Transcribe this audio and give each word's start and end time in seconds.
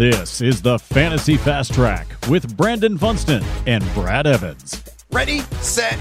This 0.00 0.40
is 0.40 0.62
the 0.62 0.78
Fantasy 0.78 1.36
Fast 1.36 1.74
Track 1.74 2.06
with 2.30 2.56
Brandon 2.56 2.96
Funston 2.96 3.44
and 3.66 3.84
Brad 3.92 4.26
Evans. 4.26 4.82
Ready, 5.12 5.40
set, 5.60 5.98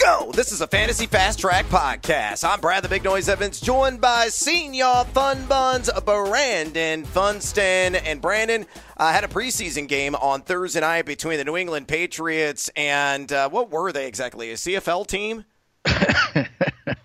go. 0.00 0.30
This 0.32 0.52
is 0.52 0.60
a 0.60 0.68
Fantasy 0.68 1.06
Fast 1.06 1.40
Track 1.40 1.66
podcast. 1.66 2.48
I'm 2.48 2.60
Brad 2.60 2.84
the 2.84 2.88
Big 2.88 3.02
Noise 3.02 3.28
Evans, 3.28 3.60
joined 3.60 4.00
by 4.00 4.28
Senior 4.28 5.02
Fun 5.12 5.44
Buns, 5.46 5.90
Brandon 6.04 7.04
Funston. 7.04 7.96
And 7.96 8.20
Brandon 8.20 8.66
uh, 8.96 9.12
had 9.12 9.24
a 9.24 9.28
preseason 9.28 9.88
game 9.88 10.14
on 10.14 10.42
Thursday 10.42 10.78
night 10.78 11.06
between 11.06 11.38
the 11.38 11.44
New 11.44 11.56
England 11.56 11.88
Patriots 11.88 12.70
and 12.76 13.32
uh, 13.32 13.48
what 13.48 13.72
were 13.72 13.90
they 13.90 14.06
exactly? 14.06 14.52
A 14.52 14.54
CFL 14.54 15.08
team? 15.08 15.44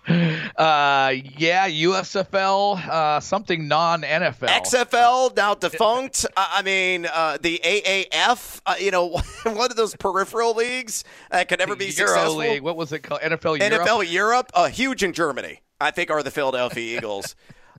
uh, 0.08 1.14
yeah, 1.36 1.68
USFL, 1.68 2.88
uh, 2.88 3.20
something 3.20 3.66
non 3.66 4.02
NFL. 4.02 4.48
XFL, 4.48 5.36
now 5.36 5.54
defunct. 5.54 6.26
I 6.36 6.62
mean, 6.62 7.06
uh, 7.12 7.38
the 7.40 7.60
AAF, 7.64 8.60
uh, 8.66 8.74
you 8.78 8.90
know, 8.90 9.08
one 9.42 9.70
of 9.70 9.76
those 9.76 9.96
peripheral 9.96 10.54
leagues 10.54 11.04
that 11.30 11.48
could 11.48 11.58
never 11.58 11.74
be 11.74 11.86
Euro 11.86 11.94
successful. 11.94 12.36
League. 12.36 12.62
What 12.62 12.76
was 12.76 12.92
it 12.92 13.00
called? 13.00 13.20
NFL 13.20 13.58
Europe. 13.58 13.86
NFL 13.86 14.10
Europe, 14.10 14.50
uh, 14.54 14.68
huge 14.68 15.02
in 15.02 15.12
Germany. 15.12 15.60
I 15.80 15.90
think 15.90 16.10
are 16.10 16.22
the 16.22 16.30
Philadelphia 16.30 16.96
Eagles. 16.98 17.34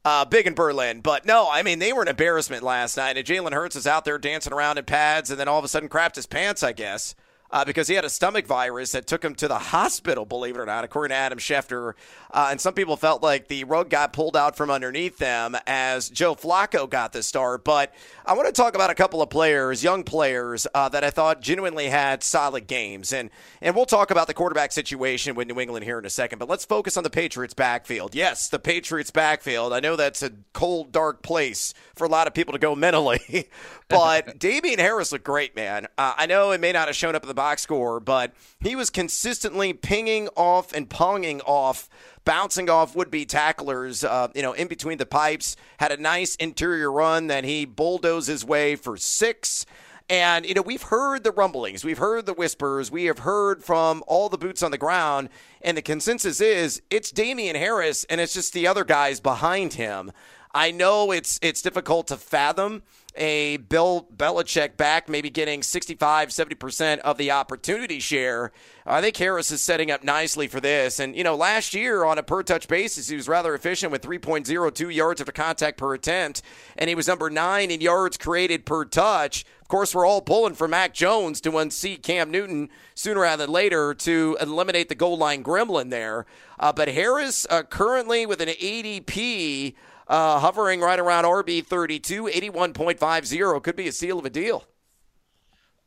Uh, 0.06 0.24
big 0.24 0.48
in 0.48 0.54
Berlin, 0.54 1.02
but 1.02 1.26
no, 1.26 1.50
I 1.52 1.64
mean 1.64 1.80
they 1.80 1.92
were 1.92 2.02
an 2.02 2.08
embarrassment 2.08 2.64
last 2.64 2.96
night. 2.96 3.18
And 3.18 3.26
Jalen 3.26 3.52
Hurts 3.52 3.76
is 3.76 3.86
out 3.86 4.06
there 4.06 4.18
dancing 4.18 4.54
around 4.54 4.78
in 4.78 4.86
pads, 4.86 5.30
and 5.30 5.40
then 5.40 5.48
all 5.50 5.60
of 5.60 5.66
a 5.66 5.68
sudden 5.68 5.90
crapped 5.90 6.16
his 6.16 6.26
pants, 6.26 6.64
I 6.64 6.72
guess 6.72 7.14
uh, 7.52 7.64
because 7.66 7.88
he 7.88 7.96
had 7.96 8.06
a 8.06 8.10
stomach 8.10 8.46
virus 8.46 8.92
that 8.92 9.08
took 9.08 9.24
him 9.24 9.36
to 9.36 9.48
the 9.48 9.58
hospital, 9.58 10.26
believe 10.26 10.56
it 10.56 10.60
or 10.60 10.66
not, 10.66 10.84
according 10.84 11.14
to 11.14 11.16
Adam 11.16 11.40
Schefter. 11.40 11.94
Uh, 12.32 12.50
and 12.52 12.60
some 12.60 12.74
people 12.74 12.98
felt 12.98 13.24
like 13.24 13.48
the 13.48 13.64
rug 13.64 13.90
got 13.90 14.14
pulled 14.14 14.36
out 14.36 14.58
from 14.58 14.70
underneath 14.70 15.18
them 15.18 15.56
as 15.66 16.10
Joe 16.10 16.36
Flacco 16.36 16.90
got 16.90 17.14
the 17.14 17.24
start. 17.24 17.64
But 17.64 17.94
I 18.26 18.34
want 18.34 18.48
to 18.48 18.52
talk 18.52 18.76
about 18.76 18.90
a 18.90 18.96
couple 18.96 19.22
of 19.22 19.30
players, 19.30 19.84
young 19.84 20.04
players, 20.04 20.68
uh, 20.74 20.90
that 20.90 21.04
I 21.04 21.10
thought 21.10 21.42
genuinely 21.42 21.88
had 21.88 22.24
solid 22.24 22.68
games. 22.68 23.14
And, 23.14 23.30
and 23.62 23.76
we'll 23.76 23.86
talk 23.86 24.12
about 24.12 24.28
the 24.28 24.34
quarterback 24.34 24.72
situation 24.72 25.36
with 25.36 25.48
New 25.48 25.60
England 25.60 25.86
here 25.86 26.00
in 26.00 26.06
a 26.06 26.10
second. 26.10 26.40
But 26.40 26.50
let's 26.50 26.66
focus 26.66 26.98
on 26.98 27.04
the 27.04 27.10
Patriots 27.10 27.54
backfield. 27.54 28.14
Yes, 28.14 28.50
the 28.50 28.60
Patriots 28.60 29.12
backfield. 29.12 29.72
I 29.72 29.80
know 29.80 29.96
that's 29.96 30.22
a 30.22 30.32
cold, 30.54 30.92
dark 30.92 31.22
place 31.22 31.74
for 31.96 32.06
a 32.06 32.10
lot 32.10 32.28
of 32.28 32.34
people 32.34 32.52
to 32.54 32.60
go 32.60 32.76
mentally. 32.88 33.50
but 33.88 34.38
Damien 34.40 34.80
Harris 34.80 35.14
looked 35.14 35.24
great, 35.24 35.56
man. 35.56 35.88
Uh, 35.98 36.14
I 36.18 36.26
know 36.26 36.52
it 36.52 36.60
may 36.60 36.74
not 36.74 36.88
have 36.88 36.96
shown 36.96 37.16
up 37.16 37.24
in 37.24 37.28
the 37.30 37.37
box 37.38 37.62
score, 37.62 38.02
but 38.02 38.34
he 38.60 38.76
was 38.76 38.90
consistently 38.90 39.72
pinging 39.72 40.28
off 40.36 40.74
and 40.74 40.90
ponging 40.90 41.40
off, 41.46 41.88
bouncing 42.26 42.70
off 42.70 42.96
would-be 42.96 43.26
tacklers, 43.26 44.04
uh, 44.04 44.28
you 44.36 44.42
know, 44.42 44.52
in 44.52 44.68
between 44.68 44.98
the 44.98 45.06
pipes. 45.06 45.56
Had 45.80 45.94
a 45.94 45.98
nice 45.98 46.36
interior 46.36 46.92
run 46.92 47.28
that 47.28 47.46
he 47.46 47.64
bulldozed 47.64 48.28
his 48.28 48.44
way 48.44 48.76
for 48.76 48.98
six. 48.98 49.66
And, 50.10 50.46
you 50.46 50.54
know, 50.54 50.62
we've 50.62 50.84
heard 50.84 51.24
the 51.24 51.32
rumblings, 51.32 51.84
we've 51.84 51.98
heard 51.98 52.26
the 52.26 52.34
whispers, 52.34 52.90
we 52.90 53.06
have 53.06 53.20
heard 53.20 53.64
from 53.64 54.04
all 54.08 54.30
the 54.30 54.38
boots 54.38 54.64
on 54.64 54.72
the 54.72 54.78
ground, 54.78 55.28
and 55.62 55.76
the 55.76 55.82
consensus 55.82 56.40
is 56.40 56.82
it's 56.90 57.12
Damien 57.12 57.58
Harris 57.58 58.06
and 58.06 58.22
it's 58.22 58.34
just 58.34 58.54
the 58.54 58.68
other 58.68 58.86
guys 58.86 59.20
behind 59.20 59.74
him. 59.74 60.12
I 60.54 60.72
know 60.72 61.12
it's 61.12 61.40
it's 61.42 61.62
difficult 61.62 62.08
to 62.08 62.18
fathom 62.18 62.84
a 63.18 63.58
Bill 63.58 64.08
Belichick 64.16 64.78
back, 64.78 65.10
maybe 65.10 65.30
getting 65.30 65.64
65, 65.64 66.30
70% 66.30 67.00
of 67.00 67.18
the 67.18 67.32
opportunity 67.32 68.00
share. 68.00 68.52
I 68.86 69.02
think 69.02 69.18
Harris 69.18 69.52
is 69.52 69.62
setting 69.62 69.92
up 69.92 70.04
nicely 70.04 70.48
for 70.48 70.60
this. 70.60 71.00
And, 71.00 71.16
you 71.16 71.24
know, 71.24 71.36
last 71.36 71.74
year 71.74 72.04
on 72.04 72.18
a 72.18 72.24
per 72.24 72.44
touch 72.44 72.68
basis, 72.68 73.10
he 73.10 73.16
was 73.16 73.28
rather 73.28 73.54
efficient 73.54 73.92
with 73.92 74.02
3.02 74.02 74.94
yards 74.94 75.20
after 75.20 75.32
contact 75.32 75.78
per 75.78 75.94
attempt, 75.94 76.42
and 76.78 76.88
he 76.88 76.96
was 76.96 77.08
number 77.08 77.30
nine 77.30 77.72
in 77.72 77.82
yards 77.82 78.18
created 78.18 78.66
per 78.66 78.86
touch. 78.86 79.46
Of 79.62 79.68
course, 79.68 79.94
we're 79.94 80.06
all 80.06 80.22
pulling 80.22 80.54
for 80.54 80.68
Mac 80.68 80.94
Jones 80.94 81.42
to 81.42 81.58
unseat 81.58 82.02
Cam 82.02 82.32
Newton 82.32 82.70
sooner 82.96 83.22
rather 83.22 83.46
than 83.46 83.54
later 83.54 83.94
to 83.96 84.38
eliminate 84.40 84.88
the 84.88 84.96
goal 84.96 85.18
line 85.18 85.44
gremlin 85.44 85.90
there. 85.90 86.26
Uh, 86.58 86.72
but 86.72 86.88
Harris 86.88 87.46
uh, 87.50 87.64
currently 87.64 88.26
with 88.26 88.40
an 88.40 88.48
ADP 88.48 89.74
uh, 90.08 90.40
hovering 90.40 90.82
right 90.82 91.00
around 91.00 91.26
RB 91.26 91.66
32, 91.66 92.26
81.50. 92.26 93.64
Could 93.64 93.76
be 93.76 93.88
a 93.88 93.92
seal 93.92 94.20
of 94.20 94.26
a 94.26 94.30
deal. 94.30 94.64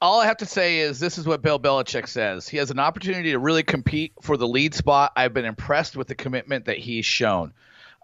All 0.02 0.20
I 0.20 0.26
have 0.26 0.38
to 0.38 0.46
say 0.46 0.78
is 0.78 0.98
this 0.98 1.18
is 1.18 1.26
what 1.26 1.42
Bill 1.42 1.60
Belichick 1.60 2.08
says. 2.08 2.48
He 2.48 2.56
has 2.56 2.70
an 2.70 2.78
opportunity 2.78 3.32
to 3.32 3.38
really 3.38 3.62
compete 3.62 4.12
for 4.22 4.38
the 4.38 4.48
lead 4.48 4.74
spot. 4.74 5.12
I've 5.14 5.34
been 5.34 5.44
impressed 5.44 5.94
with 5.94 6.08
the 6.08 6.14
commitment 6.14 6.64
that 6.66 6.78
he's 6.78 7.04
shown. 7.04 7.52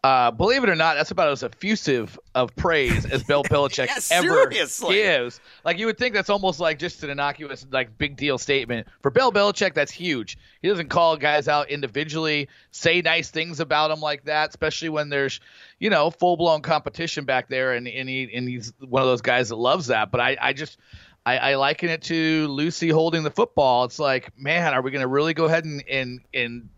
Uh, 0.04 0.30
believe 0.30 0.62
it 0.62 0.70
or 0.70 0.76
not, 0.76 0.94
that's 0.94 1.10
about 1.10 1.32
as 1.32 1.42
effusive 1.42 2.18
of 2.34 2.54
praise 2.54 3.04
as 3.06 3.24
Bill 3.24 3.42
Belichick 3.44 3.86
yeah, 3.86 4.16
ever 4.16 4.50
seriously. 4.50 4.94
gives. 4.96 5.40
Like 5.64 5.78
you 5.78 5.86
would 5.86 5.98
think 5.98 6.14
that's 6.14 6.30
almost 6.30 6.60
like 6.60 6.78
just 6.78 7.02
an 7.02 7.10
innocuous, 7.10 7.66
like 7.72 7.98
big 7.98 8.16
deal 8.16 8.38
statement 8.38 8.86
for 9.02 9.10
Bill 9.10 9.32
Belichick. 9.32 9.74
That's 9.74 9.90
huge. 9.90 10.38
He 10.62 10.68
doesn't 10.68 10.90
call 10.90 11.16
guys 11.16 11.48
out 11.48 11.70
individually, 11.70 12.48
say 12.70 13.02
nice 13.02 13.30
things 13.30 13.58
about 13.58 13.88
them 13.88 14.00
like 14.00 14.24
that, 14.26 14.50
especially 14.50 14.90
when 14.90 15.08
there's, 15.08 15.40
you 15.80 15.90
know, 15.90 16.10
full 16.10 16.36
blown 16.36 16.62
competition 16.62 17.24
back 17.24 17.48
there, 17.48 17.72
and 17.72 17.88
and, 17.88 18.08
he, 18.08 18.30
and 18.32 18.48
he's 18.48 18.72
one 18.78 19.02
of 19.02 19.08
those 19.08 19.22
guys 19.22 19.48
that 19.48 19.56
loves 19.56 19.88
that. 19.88 20.10
But 20.12 20.20
I, 20.20 20.36
I 20.40 20.52
just. 20.52 20.78
I, 21.24 21.38
I 21.38 21.54
liken 21.56 21.88
it 21.88 22.02
to 22.02 22.46
Lucy 22.46 22.88
holding 22.88 23.24
the 23.24 23.32
football. 23.32 23.82
It's 23.82 23.98
like, 23.98 24.38
man, 24.38 24.72
are 24.72 24.80
we 24.80 24.92
going 24.92 25.00
to 25.00 25.08
really 25.08 25.34
go 25.34 25.46
ahead 25.46 25.64
and, 25.64 25.82
and 25.90 26.20
and 26.32 26.68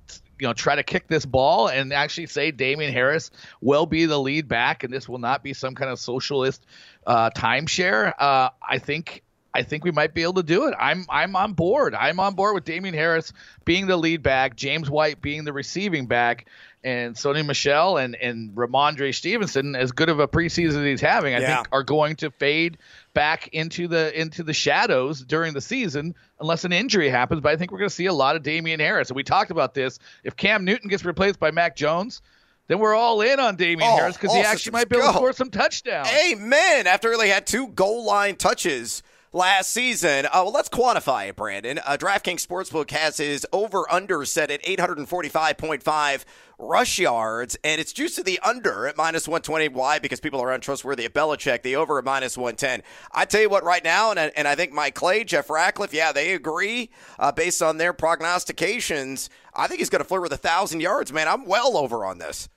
you 0.41 0.47
know 0.47 0.53
try 0.53 0.75
to 0.77 0.83
kick 0.83 1.09
this 1.09 1.27
ball 1.27 1.69
and 1.69 1.93
actually 1.93 2.27
say 2.27 2.51
Damien 2.51 2.93
Harris 2.93 3.31
will 3.61 3.87
be 3.87 4.07
the 4.07 4.19
lead 4.19 4.49
back 4.49 4.85
and 4.85 4.93
this 4.93 5.09
will 5.09 5.19
not 5.19 5.43
be 5.43 5.53
some 5.55 5.75
kind 5.75 5.91
of 5.91 5.99
socialist 5.99 6.65
uh, 7.07 7.31
timeshare. 7.31 8.13
Uh, 8.19 8.51
I 8.67 8.79
think 8.79 9.23
I 9.55 9.63
think 9.63 9.83
we 9.85 9.91
might 9.91 10.15
be 10.15 10.23
able 10.23 10.35
to 10.35 10.43
do 10.43 10.67
it. 10.69 10.75
I'm 10.79 11.05
I'm 11.09 11.35
on 11.35 11.55
board. 11.55 11.95
I'm 11.95 12.21
on 12.21 12.35
board 12.35 12.55
with 12.55 12.65
Damien 12.65 12.95
Harris 12.95 13.33
being 13.65 13.87
the 13.87 13.97
lead 13.97 14.23
back, 14.23 14.57
James 14.57 14.89
White 14.91 15.21
being 15.23 15.45
the 15.45 15.53
receiving 15.53 16.07
back, 16.07 16.47
and 16.85 17.17
Sony 17.17 17.45
Michel 17.45 17.97
and 17.97 18.15
and 18.15 18.51
Rhamondre 18.55 19.15
Stevenson, 19.15 19.75
as 19.75 19.91
good 19.93 20.11
of 20.11 20.21
a 20.21 20.29
preseason 20.29 20.77
as 20.81 20.85
he's 20.85 21.01
having, 21.01 21.35
I 21.35 21.41
Yeah. 21.41 21.57
think 21.57 21.69
are 21.73 21.83
going 21.83 22.17
to 22.17 22.31
fade 22.31 22.79
back 23.19 23.49
into 23.49 23.89
the 23.89 24.17
into 24.19 24.45
the 24.45 24.55
shadows 24.55 25.25
during 25.25 25.53
the 25.53 25.61
season 25.61 26.15
unless 26.39 26.65
an 26.65 26.73
injury 26.73 27.09
happens. 27.09 27.41
But 27.41 27.51
I 27.51 27.57
think 27.57 27.73
we're 27.73 27.79
going 27.79 27.89
to 27.89 27.95
see 27.95 28.07
a 28.07 28.13
lot 28.13 28.37
of 28.37 28.45
Damien 28.45 28.79
Harris. 28.79 29.09
And 29.09 29.17
we 29.17 29.25
talked 29.25 29.51
about 29.51 29.75
this. 29.75 29.99
If 30.23 30.37
Cam 30.37 30.65
Newton 30.65 30.89
gets 30.89 31.05
replaced 31.05 31.41
by 31.41 31.51
Mac 31.51 31.75
Jones, 31.75 32.23
then 32.69 32.79
we're 32.79 32.95
all 32.95 33.21
in 33.23 33.41
on 33.41 33.57
Damien 33.57 33.91
Oh, 33.93 33.97
Harris 33.97 34.17
because 34.17 34.33
he 34.33 34.39
oh, 34.39 34.45
actually 34.45 34.71
might 34.71 34.89
be 34.89 34.99
able 34.99 35.09
to 35.09 35.15
score 35.15 35.33
some 35.33 35.51
touchdowns. 35.51 36.09
Amen. 36.31 36.87
After 36.87 37.21
he 37.21 37.29
had 37.29 37.45
two 37.45 37.67
goal 37.67 38.05
line 38.05 38.37
touches 38.37 39.03
last 39.33 39.71
season. 39.71 40.27
Uh, 40.27 40.31
well, 40.35 40.53
let's 40.53 40.69
quantify 40.69 41.29
it, 41.29 41.37
Brandon. 41.37 41.79
Uh, 41.85 41.97
DraftKings 41.99 42.47
Sportsbook 42.47 42.91
has 42.91 43.17
his 43.19 43.47
over 43.53 43.91
under 43.93 44.25
set 44.25 44.51
at 44.51 44.63
845.5 44.63 46.25
rush 46.59 46.99
yards, 46.99 47.57
and 47.63 47.81
it's 47.81 47.93
juiced 47.93 48.17
to 48.17 48.23
the 48.23 48.39
under 48.41 48.87
at 48.87 48.97
minus 48.97 49.29
120. 49.29 49.69
Why? 49.69 49.99
Because 49.99 50.21
people 50.21 50.41
are 50.41 50.53
untrustworthy 50.53 51.05
at 51.05 51.15
Belichick. 51.15 51.63
The 51.63 51.77
over 51.77 51.99
at 51.99 52.05
minus 52.05 52.37
110. 52.37 52.83
I 53.13 53.25
tell 53.25 53.41
you 53.43 53.49
what, 53.49 53.65
right 53.65 53.85
now, 53.85 54.11
and, 54.11 54.19
I- 54.19 54.33
and 54.37 54.49
I 54.49 54.55
think 54.55 54.73
Mike 54.73 54.95
Clay, 54.95 55.25
Jeff 55.25 55.51
Ratcliffe, 55.51 55.95
yeah, 55.95 56.13
they 56.13 56.33
agree 56.35 56.91
uh, 57.19 57.33
based 57.33 57.63
on 57.63 57.77
their 57.77 57.93
prognostications. 57.93 59.31
I 59.55 59.67
think 59.67 59.79
he's 59.81 59.91
going 59.91 60.03
to 60.03 60.09
flirt 60.09 60.23
with 60.23 60.33
a 60.33 60.37
thousand 60.37 60.81
yards, 60.81 61.13
man. 61.13 61.29
I'm 61.29 61.45
well 61.47 61.77
over 61.77 62.05
on 62.05 62.19
this. 62.19 62.49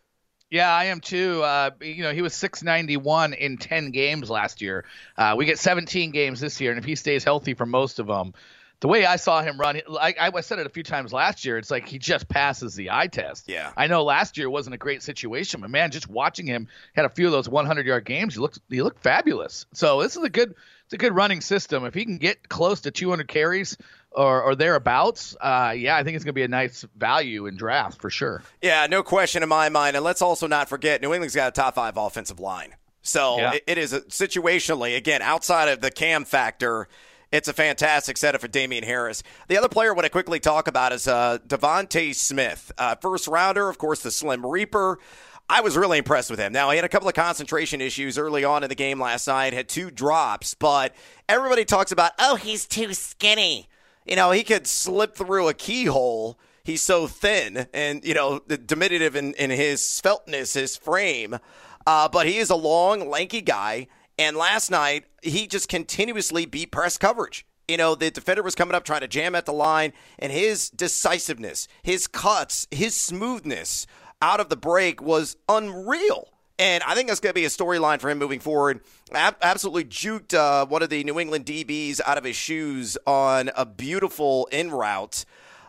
Yeah, 0.51 0.69
I 0.69 0.85
am 0.85 0.99
too. 0.99 1.41
Uh, 1.41 1.71
you 1.79 2.03
know, 2.03 2.11
he 2.11 2.21
was 2.21 2.33
691 2.35 3.33
in 3.33 3.57
10 3.57 3.91
games 3.91 4.29
last 4.29 4.61
year. 4.61 4.83
Uh, 5.17 5.35
we 5.37 5.45
get 5.45 5.57
17 5.57 6.11
games 6.11 6.41
this 6.41 6.59
year, 6.59 6.71
and 6.71 6.77
if 6.77 6.83
he 6.83 6.95
stays 6.95 7.23
healthy 7.23 7.53
for 7.53 7.65
most 7.65 7.99
of 7.99 8.07
them, 8.07 8.33
the 8.81 8.89
way 8.89 9.05
I 9.05 9.15
saw 9.15 9.41
him 9.41 9.59
run, 9.59 9.79
I, 9.99 10.15
I 10.19 10.41
said 10.41 10.59
it 10.59 10.65
a 10.65 10.69
few 10.69 10.83
times 10.83 11.13
last 11.13 11.45
year. 11.45 11.57
It's 11.57 11.71
like 11.71 11.87
he 11.87 11.99
just 11.99 12.27
passes 12.27 12.75
the 12.75 12.91
eye 12.91 13.07
test. 13.07 13.47
Yeah. 13.47 13.71
I 13.77 13.87
know 13.87 14.03
last 14.03 14.37
year 14.37 14.49
wasn't 14.49 14.73
a 14.73 14.77
great 14.77 15.03
situation, 15.03 15.61
but 15.61 15.69
man, 15.69 15.91
just 15.91 16.09
watching 16.09 16.47
him 16.47 16.67
had 16.95 17.05
a 17.05 17.09
few 17.09 17.27
of 17.27 17.31
those 17.31 17.47
100 17.47 17.85
yard 17.85 18.05
games. 18.05 18.33
He 18.33 18.39
looked 18.39 18.59
he 18.69 18.81
looked 18.81 19.01
fabulous. 19.01 19.67
So 19.73 20.01
this 20.01 20.17
is 20.17 20.23
a 20.23 20.29
good 20.29 20.55
it's 20.91 20.95
a 20.95 20.97
good 20.97 21.15
running 21.15 21.39
system. 21.39 21.85
If 21.85 21.93
he 21.93 22.03
can 22.03 22.17
get 22.17 22.49
close 22.49 22.81
to 22.81 22.91
200 22.91 23.25
carries 23.29 23.77
or, 24.11 24.41
or 24.43 24.55
thereabouts, 24.55 25.37
uh, 25.39 25.73
yeah, 25.73 25.95
I 25.95 26.03
think 26.03 26.15
it's 26.17 26.25
going 26.25 26.33
to 26.33 26.37
be 26.37 26.43
a 26.43 26.49
nice 26.49 26.85
value 26.97 27.45
in 27.45 27.55
draft 27.55 28.01
for 28.01 28.09
sure. 28.09 28.43
Yeah, 28.61 28.87
no 28.89 29.01
question 29.01 29.41
in 29.41 29.47
my 29.47 29.69
mind. 29.69 29.95
And 29.95 30.03
let's 30.03 30.21
also 30.21 30.47
not 30.47 30.67
forget, 30.67 31.01
New 31.01 31.13
England's 31.13 31.33
got 31.33 31.47
a 31.47 31.51
top 31.51 31.75
five 31.75 31.95
offensive 31.95 32.41
line. 32.41 32.75
So 33.03 33.37
Yeah. 33.37 33.53
it, 33.53 33.63
it 33.67 33.77
is 33.77 33.93
a, 33.93 34.01
situationally, 34.01 34.97
again, 34.97 35.21
outside 35.21 35.69
of 35.69 35.79
the 35.79 35.91
cam 35.91 36.25
factor, 36.25 36.89
it's 37.31 37.47
a 37.47 37.53
fantastic 37.53 38.17
setup 38.17 38.41
for 38.41 38.49
Damien 38.49 38.83
Harris. 38.83 39.23
The 39.47 39.57
other 39.57 39.69
player 39.69 39.91
I 39.91 39.93
want 39.93 40.03
to 40.03 40.09
quickly 40.09 40.41
talk 40.41 40.67
about 40.67 40.91
is 40.91 41.07
uh, 41.07 41.37
DeVonta 41.47 42.13
Smith. 42.13 42.73
Uh, 42.77 42.95
first 42.95 43.29
rounder, 43.29 43.69
of 43.69 43.77
course, 43.77 44.01
the 44.03 44.11
Slim 44.11 44.45
Reaper. 44.45 44.99
I 45.51 45.59
was 45.59 45.75
really 45.75 45.97
impressed 45.97 46.31
with 46.31 46.39
him. 46.39 46.53
Now, 46.53 46.69
he 46.69 46.77
had 46.77 46.85
a 46.85 46.89
couple 46.89 47.09
of 47.09 47.13
concentration 47.13 47.81
issues 47.81 48.17
early 48.17 48.45
on 48.45 48.63
in 48.63 48.69
the 48.69 48.75
game 48.75 49.01
last 49.01 49.27
night, 49.27 49.51
had 49.51 49.67
two 49.67 49.91
drops, 49.91 50.53
but 50.53 50.95
everybody 51.27 51.65
talks 51.65 51.91
about, 51.91 52.13
oh, 52.17 52.37
he's 52.37 52.65
too 52.65 52.93
skinny. 52.93 53.67
You 54.05 54.15
know, 54.15 54.31
he 54.31 54.45
could 54.45 54.65
slip 54.65 55.13
through 55.13 55.49
a 55.49 55.53
keyhole. 55.53 56.39
He's 56.63 56.81
so 56.81 57.05
thin 57.05 57.67
and, 57.73 58.01
you 58.05 58.13
know, 58.13 58.39
the 58.47 58.57
diminutive 58.57 59.17
in, 59.17 59.33
in 59.33 59.49
his 59.49 59.81
sveltness, 59.81 60.53
his 60.53 60.77
frame. 60.77 61.37
Uh, 61.85 62.07
but 62.07 62.27
he 62.27 62.37
is 62.37 62.49
a 62.49 62.55
long, 62.55 63.09
lanky 63.09 63.41
guy. 63.41 63.87
And 64.17 64.37
last 64.37 64.71
night, 64.71 65.03
he 65.21 65.47
just 65.47 65.67
continuously 65.67 66.45
beat 66.45 66.71
press 66.71 66.97
coverage. 66.97 67.45
You 67.67 67.75
know, 67.75 67.93
the 67.93 68.09
defender 68.09 68.41
was 68.41 68.55
coming 68.55 68.73
up 68.73 68.85
trying 68.85 69.01
to 69.01 69.07
jam 69.07 69.35
at 69.35 69.45
the 69.45 69.53
line, 69.53 69.91
and 70.17 70.31
his 70.31 70.69
decisiveness, 70.69 71.67
his 71.83 72.07
cuts, 72.07 72.67
his 72.71 72.95
smoothness 72.95 73.85
out 74.21 74.39
of 74.39 74.49
the 74.49 74.57
break 74.57 75.01
was 75.01 75.35
unreal. 75.49 76.27
And 76.59 76.83
I 76.83 76.93
think 76.93 77.07
that's 77.07 77.19
going 77.19 77.31
to 77.31 77.39
be 77.39 77.45
a 77.45 77.49
storyline 77.49 77.99
for 77.99 78.09
him 78.09 78.19
moving 78.19 78.39
forward. 78.39 78.81
absolutely 79.11 79.85
juked 79.85 80.35
uh, 80.35 80.65
one 80.67 80.83
of 80.83 80.89
the 80.89 81.03
New 81.03 81.19
England 81.19 81.45
DBs 81.45 82.01
out 82.05 82.19
of 82.19 82.23
his 82.23 82.35
shoes 82.35 82.97
on 83.07 83.49
a 83.55 83.65
beautiful 83.65 84.47
in 84.51 84.69
route. 84.69 85.25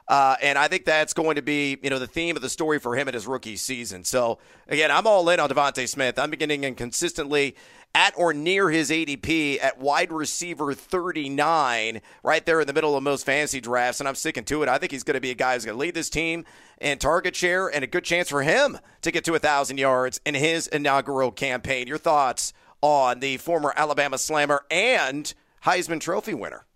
Uh, 0.06 0.36
and 0.42 0.58
I 0.58 0.68
think 0.68 0.84
that's 0.84 1.14
going 1.14 1.36
to 1.36 1.42
be, 1.42 1.78
you 1.82 1.88
know, 1.88 1.98
the 1.98 2.06
theme 2.06 2.36
of 2.36 2.42
the 2.42 2.50
story 2.50 2.78
for 2.78 2.94
him 2.94 3.08
in 3.08 3.14
his 3.14 3.26
rookie 3.26 3.56
season. 3.56 4.04
So 4.04 4.38
again, 4.68 4.90
I'm 4.90 5.06
all 5.06 5.26
in 5.30 5.40
on 5.40 5.48
DeVonta 5.48 5.88
Smith. 5.88 6.18
I'm 6.18 6.30
beginning 6.30 6.66
and 6.66 6.76
consistently 6.76 7.56
at 7.94 8.14
or 8.16 8.32
near 8.32 8.70
his 8.70 8.90
ADP 8.90 9.62
at 9.62 9.78
wide 9.78 10.12
receiver 10.12 10.72
39, 10.74 12.00
right 12.22 12.46
there 12.46 12.60
in 12.60 12.66
the 12.66 12.72
middle 12.72 12.96
of 12.96 13.02
most 13.02 13.26
fantasy 13.26 13.60
drafts, 13.60 14.00
and 14.00 14.08
I'm 14.08 14.14
sticking 14.14 14.44
to 14.44 14.62
it. 14.62 14.68
I 14.68 14.78
think 14.78 14.92
he's 14.92 15.02
going 15.02 15.14
to 15.14 15.20
be 15.20 15.30
a 15.30 15.34
guy 15.34 15.54
who's 15.54 15.64
going 15.64 15.76
to 15.76 15.80
lead 15.80 15.94
this 15.94 16.10
team 16.10 16.44
in 16.80 16.98
target 16.98 17.36
share 17.36 17.68
and 17.68 17.84
a 17.84 17.86
good 17.86 18.04
chance 18.04 18.28
for 18.28 18.42
him 18.42 18.78
to 19.02 19.10
get 19.10 19.24
to 19.24 19.32
1,000 19.32 19.78
yards 19.78 20.20
in 20.24 20.34
his 20.34 20.66
inaugural 20.68 21.30
campaign. 21.30 21.86
Your 21.86 21.98
thoughts 21.98 22.52
on 22.80 23.20
the 23.20 23.36
former 23.36 23.72
Alabama 23.76 24.18
Slammer 24.18 24.64
and 24.70 25.32
Heisman 25.64 26.00
Trophy 26.00 26.34
winner? 26.34 26.66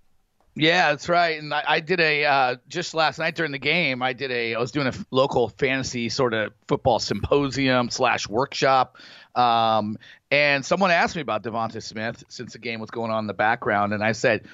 Yeah, 0.59 0.91
that's 0.91 1.09
right. 1.11 1.39
And 1.39 1.53
I, 1.53 1.63
I 1.69 1.81
did 1.81 2.01
a 2.01 2.25
uh, 2.25 2.57
just 2.67 2.95
last 2.95 3.19
night 3.19 3.35
during 3.35 3.53
the 3.53 3.59
game. 3.59 4.03
I 4.03 4.15
did 4.15 4.31
a 4.31 4.55
I 4.55 4.59
was 4.59 4.71
doing 4.73 4.87
a 4.87 4.93
local 5.11 5.51
fantasy 5.51 6.09
sort 6.09 6.33
of 6.33 6.55
football 6.67 6.99
symposium 6.99 7.91
slash 7.91 8.27
workshop, 8.27 8.97
um, 9.35 9.99
and 10.31 10.65
someone 10.65 10.91
asked 10.91 11.15
me 11.15 11.21
about 11.21 11.43
DeVonta 11.43 11.83
Smith 11.83 12.25
since 12.29 12.55
the 12.55 12.59
game 12.59 12.81
was 12.81 12.91
going 12.91 13.11
on 13.11 13.25
in 13.25 13.27
the 13.27 13.35
background, 13.35 13.93
and 13.93 14.03
I 14.03 14.13
said, 14.13 14.47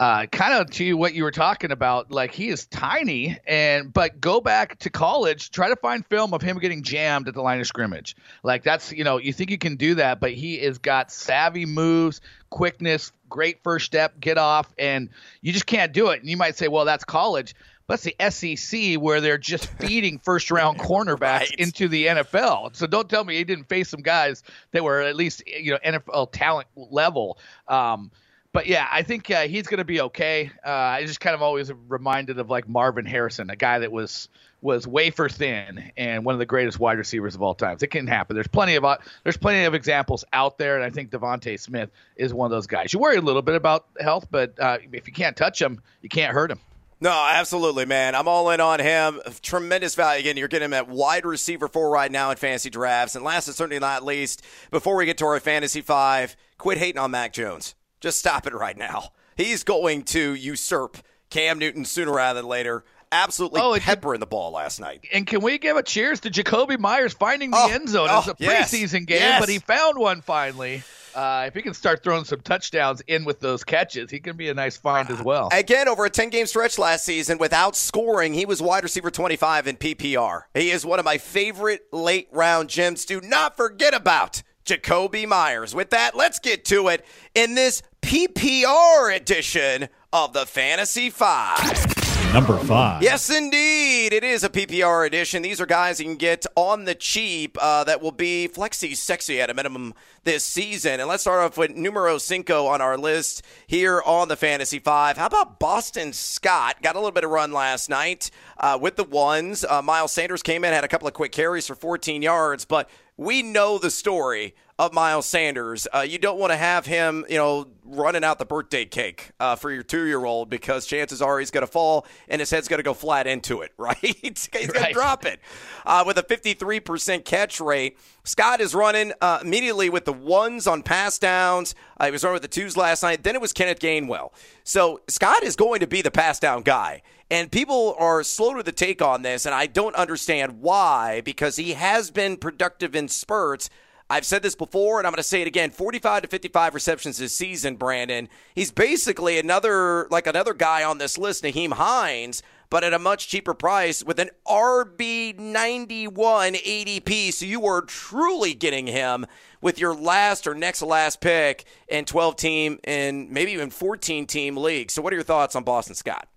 uh, 0.00 0.24
kind 0.32 0.54
of 0.54 0.70
to 0.70 0.94
what 0.94 1.12
you 1.12 1.22
were 1.22 1.30
talking 1.30 1.70
about, 1.70 2.10
like 2.10 2.32
he 2.32 2.48
is 2.48 2.64
tiny, 2.64 3.38
and 3.46 3.92
but 3.92 4.18
go 4.18 4.40
back 4.40 4.78
to 4.78 4.88
college, 4.88 5.50
try 5.50 5.68
to 5.68 5.76
find 5.76 6.06
film 6.06 6.32
of 6.32 6.40
him 6.40 6.58
getting 6.58 6.82
jammed 6.82 7.28
at 7.28 7.34
the 7.34 7.42
line 7.42 7.60
of 7.60 7.66
scrimmage. 7.66 8.16
Like 8.42 8.64
that's 8.64 8.92
you 8.92 9.04
know 9.04 9.18
you 9.18 9.34
think 9.34 9.50
you 9.50 9.58
can 9.58 9.76
do 9.76 9.96
that, 9.96 10.18
but 10.18 10.32
he 10.32 10.58
has 10.60 10.78
got 10.78 11.12
savvy 11.12 11.66
moves, 11.66 12.22
quickness, 12.48 13.12
great 13.28 13.62
first 13.62 13.84
step, 13.84 14.18
get 14.18 14.38
off, 14.38 14.72
and 14.78 15.10
you 15.42 15.52
just 15.52 15.66
can't 15.66 15.92
do 15.92 16.08
it. 16.08 16.20
And 16.20 16.30
you 16.30 16.38
might 16.38 16.56
say, 16.56 16.68
well, 16.68 16.86
that's 16.86 17.04
college. 17.04 17.54
But 17.86 18.00
that's 18.00 18.40
the 18.40 18.56
SEC 18.56 18.98
where 19.02 19.20
they're 19.20 19.36
just 19.36 19.66
feeding 19.80 20.18
first 20.18 20.50
round 20.50 20.78
cornerbacks 20.78 21.20
right. 21.20 21.54
into 21.58 21.88
the 21.88 22.06
NFL. 22.06 22.74
So 22.74 22.86
don't 22.86 23.10
tell 23.10 23.24
me 23.24 23.36
he 23.36 23.44
didn't 23.44 23.64
face 23.64 23.90
some 23.90 24.00
guys 24.00 24.44
that 24.70 24.82
were 24.82 25.02
at 25.02 25.14
least 25.14 25.42
you 25.46 25.72
know 25.72 25.78
NFL 25.84 26.32
talent 26.32 26.68
level. 26.74 27.36
Um, 27.68 28.10
but 28.52 28.66
yeah, 28.66 28.86
I 28.90 29.02
think 29.02 29.30
uh, 29.30 29.42
he's 29.42 29.66
going 29.66 29.78
to 29.78 29.84
be 29.84 30.00
okay. 30.00 30.50
Uh, 30.64 30.70
I 30.70 31.04
just 31.04 31.20
kind 31.20 31.34
of 31.34 31.42
always 31.42 31.72
reminded 31.88 32.38
of 32.38 32.50
like 32.50 32.68
Marvin 32.68 33.06
Harrison, 33.06 33.50
a 33.50 33.56
guy 33.56 33.78
that 33.80 33.92
was 33.92 34.28
was 34.62 34.86
wafer 34.86 35.28
thin 35.28 35.90
and 35.96 36.22
one 36.22 36.34
of 36.34 36.38
the 36.38 36.46
greatest 36.46 36.78
wide 36.78 36.98
receivers 36.98 37.34
of 37.34 37.40
all 37.40 37.54
times. 37.54 37.82
It 37.82 37.86
can 37.86 38.06
happen. 38.06 38.34
There's 38.34 38.46
plenty 38.46 38.74
of 38.74 38.84
uh, 38.84 38.98
there's 39.22 39.36
plenty 39.36 39.64
of 39.64 39.74
examples 39.74 40.24
out 40.32 40.58
there, 40.58 40.76
and 40.76 40.84
I 40.84 40.90
think 40.90 41.10
DeVonta 41.10 41.58
Smith 41.58 41.90
is 42.16 42.34
one 42.34 42.46
of 42.46 42.50
those 42.50 42.66
guys. 42.66 42.92
You 42.92 42.98
worry 42.98 43.16
a 43.16 43.22
little 43.22 43.42
bit 43.42 43.54
about 43.54 43.86
health, 44.00 44.26
but 44.30 44.58
uh, 44.58 44.78
if 44.92 45.06
you 45.06 45.12
can't 45.12 45.36
touch 45.36 45.60
him, 45.60 45.80
you 46.02 46.08
can't 46.08 46.34
hurt 46.34 46.50
him. 46.50 46.58
No, 47.02 47.26
absolutely, 47.30 47.86
man. 47.86 48.14
I'm 48.14 48.28
all 48.28 48.50
in 48.50 48.60
on 48.60 48.78
him. 48.78 49.20
Tremendous 49.40 49.94
value. 49.94 50.20
Again, 50.20 50.36
you're 50.36 50.48
getting 50.48 50.66
him 50.66 50.74
at 50.74 50.86
wide 50.86 51.24
receiver 51.24 51.66
four 51.66 51.88
right 51.88 52.12
now 52.12 52.30
in 52.30 52.36
fantasy 52.36 52.68
drafts. 52.68 53.14
And 53.14 53.24
last 53.24 53.46
but 53.46 53.54
certainly 53.54 53.78
not 53.78 54.04
least, 54.04 54.44
before 54.70 54.96
we 54.96 55.06
get 55.06 55.16
to 55.18 55.24
our 55.24 55.40
fantasy 55.40 55.80
five, 55.80 56.36
quit 56.58 56.76
hating 56.76 56.98
on 56.98 57.10
Mac 57.10 57.32
Jones. 57.32 57.74
Just 58.00 58.18
stop 58.18 58.46
it 58.46 58.54
right 58.54 58.76
now. 58.76 59.10
He's 59.36 59.62
going 59.64 60.02
to 60.04 60.34
usurp 60.34 60.98
Cam 61.28 61.58
Newton 61.58 61.84
sooner 61.84 62.12
rather 62.12 62.40
than 62.40 62.48
later. 62.48 62.84
Absolutely 63.12 63.60
oh, 63.60 63.76
peppering 63.78 64.20
the 64.20 64.26
ball 64.26 64.52
last 64.52 64.80
night. 64.80 65.04
And 65.12 65.26
can 65.26 65.40
we 65.40 65.58
give 65.58 65.76
a 65.76 65.82
cheers 65.82 66.20
to 66.20 66.30
Jakobi 66.30 66.78
Meyers 66.78 67.12
finding 67.12 67.50
the 67.50 67.56
oh, 67.58 67.70
end 67.70 67.88
zone? 67.88 68.08
Oh, 68.10 68.18
it's 68.18 68.28
a 68.28 68.36
yes, 68.38 68.72
preseason 68.72 69.06
game, 69.06 69.18
yes. 69.18 69.40
but 69.40 69.48
he 69.48 69.58
found 69.58 69.98
one 69.98 70.20
finally. 70.20 70.82
Uh, 71.12 71.44
if 71.48 71.54
he 71.54 71.62
can 71.62 71.74
start 71.74 72.04
throwing 72.04 72.24
some 72.24 72.40
touchdowns 72.40 73.00
in 73.08 73.24
with 73.24 73.40
those 73.40 73.64
catches, 73.64 74.12
he 74.12 74.20
can 74.20 74.36
be 74.36 74.48
a 74.48 74.54
nice 74.54 74.76
find 74.76 75.10
as 75.10 75.20
well. 75.20 75.48
Again, 75.52 75.88
over 75.88 76.04
a 76.04 76.10
10 76.10 76.30
game 76.30 76.46
stretch 76.46 76.78
last 76.78 77.04
season 77.04 77.38
without 77.38 77.74
scoring, 77.74 78.32
he 78.32 78.46
was 78.46 78.62
wide 78.62 78.84
receiver 78.84 79.10
25 79.10 79.66
in 79.66 79.76
PPR. 79.76 80.42
He 80.54 80.70
is 80.70 80.86
one 80.86 81.00
of 81.00 81.04
my 81.04 81.18
favorite 81.18 81.82
late 81.92 82.28
round 82.30 82.68
gems. 82.68 83.04
Do 83.04 83.20
not 83.20 83.56
forget 83.56 83.92
about 83.92 84.44
Jakobi 84.64 85.26
Meyers. 85.26 85.74
With 85.74 85.90
that, 85.90 86.14
let's 86.14 86.38
get 86.38 86.64
to 86.66 86.88
it 86.88 87.04
in 87.34 87.56
this 87.56 87.82
PPR 88.10 89.14
edition 89.14 89.88
of 90.12 90.32
the 90.32 90.44
Fantasy 90.44 91.10
Five. 91.10 91.86
Number 92.32 92.58
five. 92.58 93.04
Yes, 93.04 93.30
indeed. 93.30 94.12
It 94.12 94.24
is 94.24 94.42
a 94.42 94.48
PPR 94.48 95.06
edition. 95.06 95.42
These 95.42 95.60
are 95.60 95.66
guys 95.66 96.00
you 96.00 96.06
can 96.06 96.16
get 96.16 96.44
on 96.56 96.86
the 96.86 96.96
cheap 96.96 97.56
uh, 97.60 97.84
that 97.84 98.02
will 98.02 98.10
be 98.10 98.48
flexi 98.52 98.96
sexy 98.96 99.40
at 99.40 99.48
a 99.48 99.54
minimum 99.54 99.94
this 100.24 100.44
season. 100.44 100.98
And 100.98 101.08
let's 101.08 101.22
start 101.22 101.38
off 101.38 101.56
with 101.56 101.76
numero 101.76 102.18
cinco 102.18 102.66
on 102.66 102.80
our 102.80 102.98
list 102.98 103.44
here 103.68 104.02
on 104.04 104.26
the 104.26 104.36
Fantasy 104.36 104.80
Five. 104.80 105.16
How 105.16 105.26
about 105.26 105.60
Boston 105.60 106.12
Scott? 106.12 106.82
Got 106.82 106.96
a 106.96 106.98
little 106.98 107.12
bit 107.12 107.22
of 107.22 107.30
run 107.30 107.52
last 107.52 107.88
night 107.88 108.32
uh, 108.58 108.76
with 108.80 108.96
the 108.96 109.04
ones. 109.04 109.64
Uh, 109.64 109.82
Miles 109.82 110.10
Sanders 110.10 110.42
came 110.42 110.64
in, 110.64 110.72
had 110.72 110.82
a 110.82 110.88
couple 110.88 111.06
of 111.06 111.14
quick 111.14 111.30
carries 111.30 111.68
for 111.68 111.76
14 111.76 112.22
yards, 112.22 112.64
but 112.64 112.90
we 113.16 113.42
know 113.42 113.78
the 113.78 113.90
story 113.90 114.54
of 114.80 114.94
Miles 114.94 115.26
Sanders. 115.26 115.86
Uh, 115.94 116.00
you 116.00 116.16
don't 116.16 116.38
want 116.38 116.52
to 116.52 116.56
have 116.56 116.86
him, 116.86 117.26
you 117.28 117.36
know, 117.36 117.68
running 117.84 118.24
out 118.24 118.38
the 118.38 118.46
birthday 118.46 118.86
cake 118.86 119.30
uh, 119.38 119.54
for 119.54 119.70
your 119.70 119.82
two-year-old 119.82 120.48
because 120.48 120.86
chances 120.86 121.20
are 121.20 121.38
he's 121.38 121.50
going 121.50 121.66
to 121.66 121.70
fall 121.70 122.06
and 122.28 122.40
his 122.40 122.50
head's 122.50 122.66
going 122.66 122.78
to 122.78 122.82
go 122.82 122.94
flat 122.94 123.26
into 123.26 123.60
it, 123.60 123.72
right? 123.76 123.98
he's 123.98 124.48
going 124.48 124.68
right. 124.68 124.86
to 124.86 124.92
drop 124.94 125.26
it. 125.26 125.38
Uh, 125.84 126.02
with 126.06 126.16
a 126.16 126.22
53% 126.22 127.26
catch 127.26 127.60
rate, 127.60 127.98
Scott 128.24 128.62
is 128.62 128.74
running 128.74 129.12
uh, 129.20 129.40
immediately 129.42 129.90
with 129.90 130.06
the 130.06 130.14
ones 130.14 130.66
on 130.66 130.82
pass 130.82 131.18
downs. 131.18 131.74
Uh, 131.98 132.06
he 132.06 132.10
was 132.10 132.24
running 132.24 132.36
with 132.36 132.42
the 132.42 132.48
twos 132.48 132.74
last 132.74 133.02
night. 133.02 133.22
Then 133.22 133.34
it 133.34 133.40
was 133.42 133.52
Kenneth 133.52 133.80
Gainwell. 133.80 134.32
So 134.64 135.02
Scott 135.08 135.42
is 135.42 135.56
going 135.56 135.80
to 135.80 135.86
be 135.86 136.00
the 136.00 136.10
pass 136.10 136.40
down 136.40 136.62
guy. 136.62 137.02
And 137.30 137.52
people 137.52 137.94
are 137.98 138.22
slow 138.24 138.54
to 138.54 138.62
the 138.62 138.72
take 138.72 139.02
on 139.02 139.20
this, 139.20 139.44
and 139.44 139.54
I 139.54 139.66
don't 139.66 139.94
understand 139.94 140.62
why 140.62 141.20
because 141.20 141.56
he 141.56 141.74
has 141.74 142.10
been 142.10 142.38
productive 142.38 142.96
in 142.96 143.08
spurts. 143.08 143.68
I've 144.10 144.26
said 144.26 144.42
this 144.42 144.56
before, 144.56 144.98
and 144.98 145.06
I'm 145.06 145.12
going 145.12 145.18
to 145.18 145.22
say 145.22 145.40
it 145.40 145.46
again: 145.46 145.70
45 145.70 146.22
to 146.22 146.28
55 146.28 146.74
receptions 146.74 147.18
this 147.18 147.34
season. 147.34 147.76
Brandon, 147.76 148.28
he's 148.54 148.72
basically 148.72 149.38
another 149.38 150.08
like 150.10 150.26
another 150.26 150.52
guy 150.52 150.82
on 150.82 150.98
this 150.98 151.16
list, 151.16 151.44
Nyheim 151.44 151.72
Hines, 151.74 152.42
but 152.70 152.82
at 152.82 152.92
a 152.92 152.98
much 152.98 153.28
cheaper 153.28 153.54
price 153.54 154.02
with 154.02 154.18
an 154.18 154.30
RB 154.46 155.38
91 155.38 156.54
ADP. 156.54 157.32
So 157.32 157.46
you 157.46 157.64
are 157.66 157.82
truly 157.82 158.52
getting 158.52 158.88
him 158.88 159.26
with 159.60 159.78
your 159.78 159.94
last 159.94 160.46
or 160.46 160.54
next 160.54 160.82
last 160.82 161.20
pick 161.20 161.64
in 161.88 162.04
12 162.04 162.36
team 162.36 162.78
and 162.84 163.30
maybe 163.30 163.52
even 163.52 163.70
14 163.70 164.26
team 164.26 164.56
league. 164.56 164.90
So 164.90 165.02
what 165.02 165.12
are 165.12 165.16
your 165.16 165.24
thoughts 165.24 165.54
on 165.54 165.62
Boston 165.62 165.94
Scott? 165.94 166.28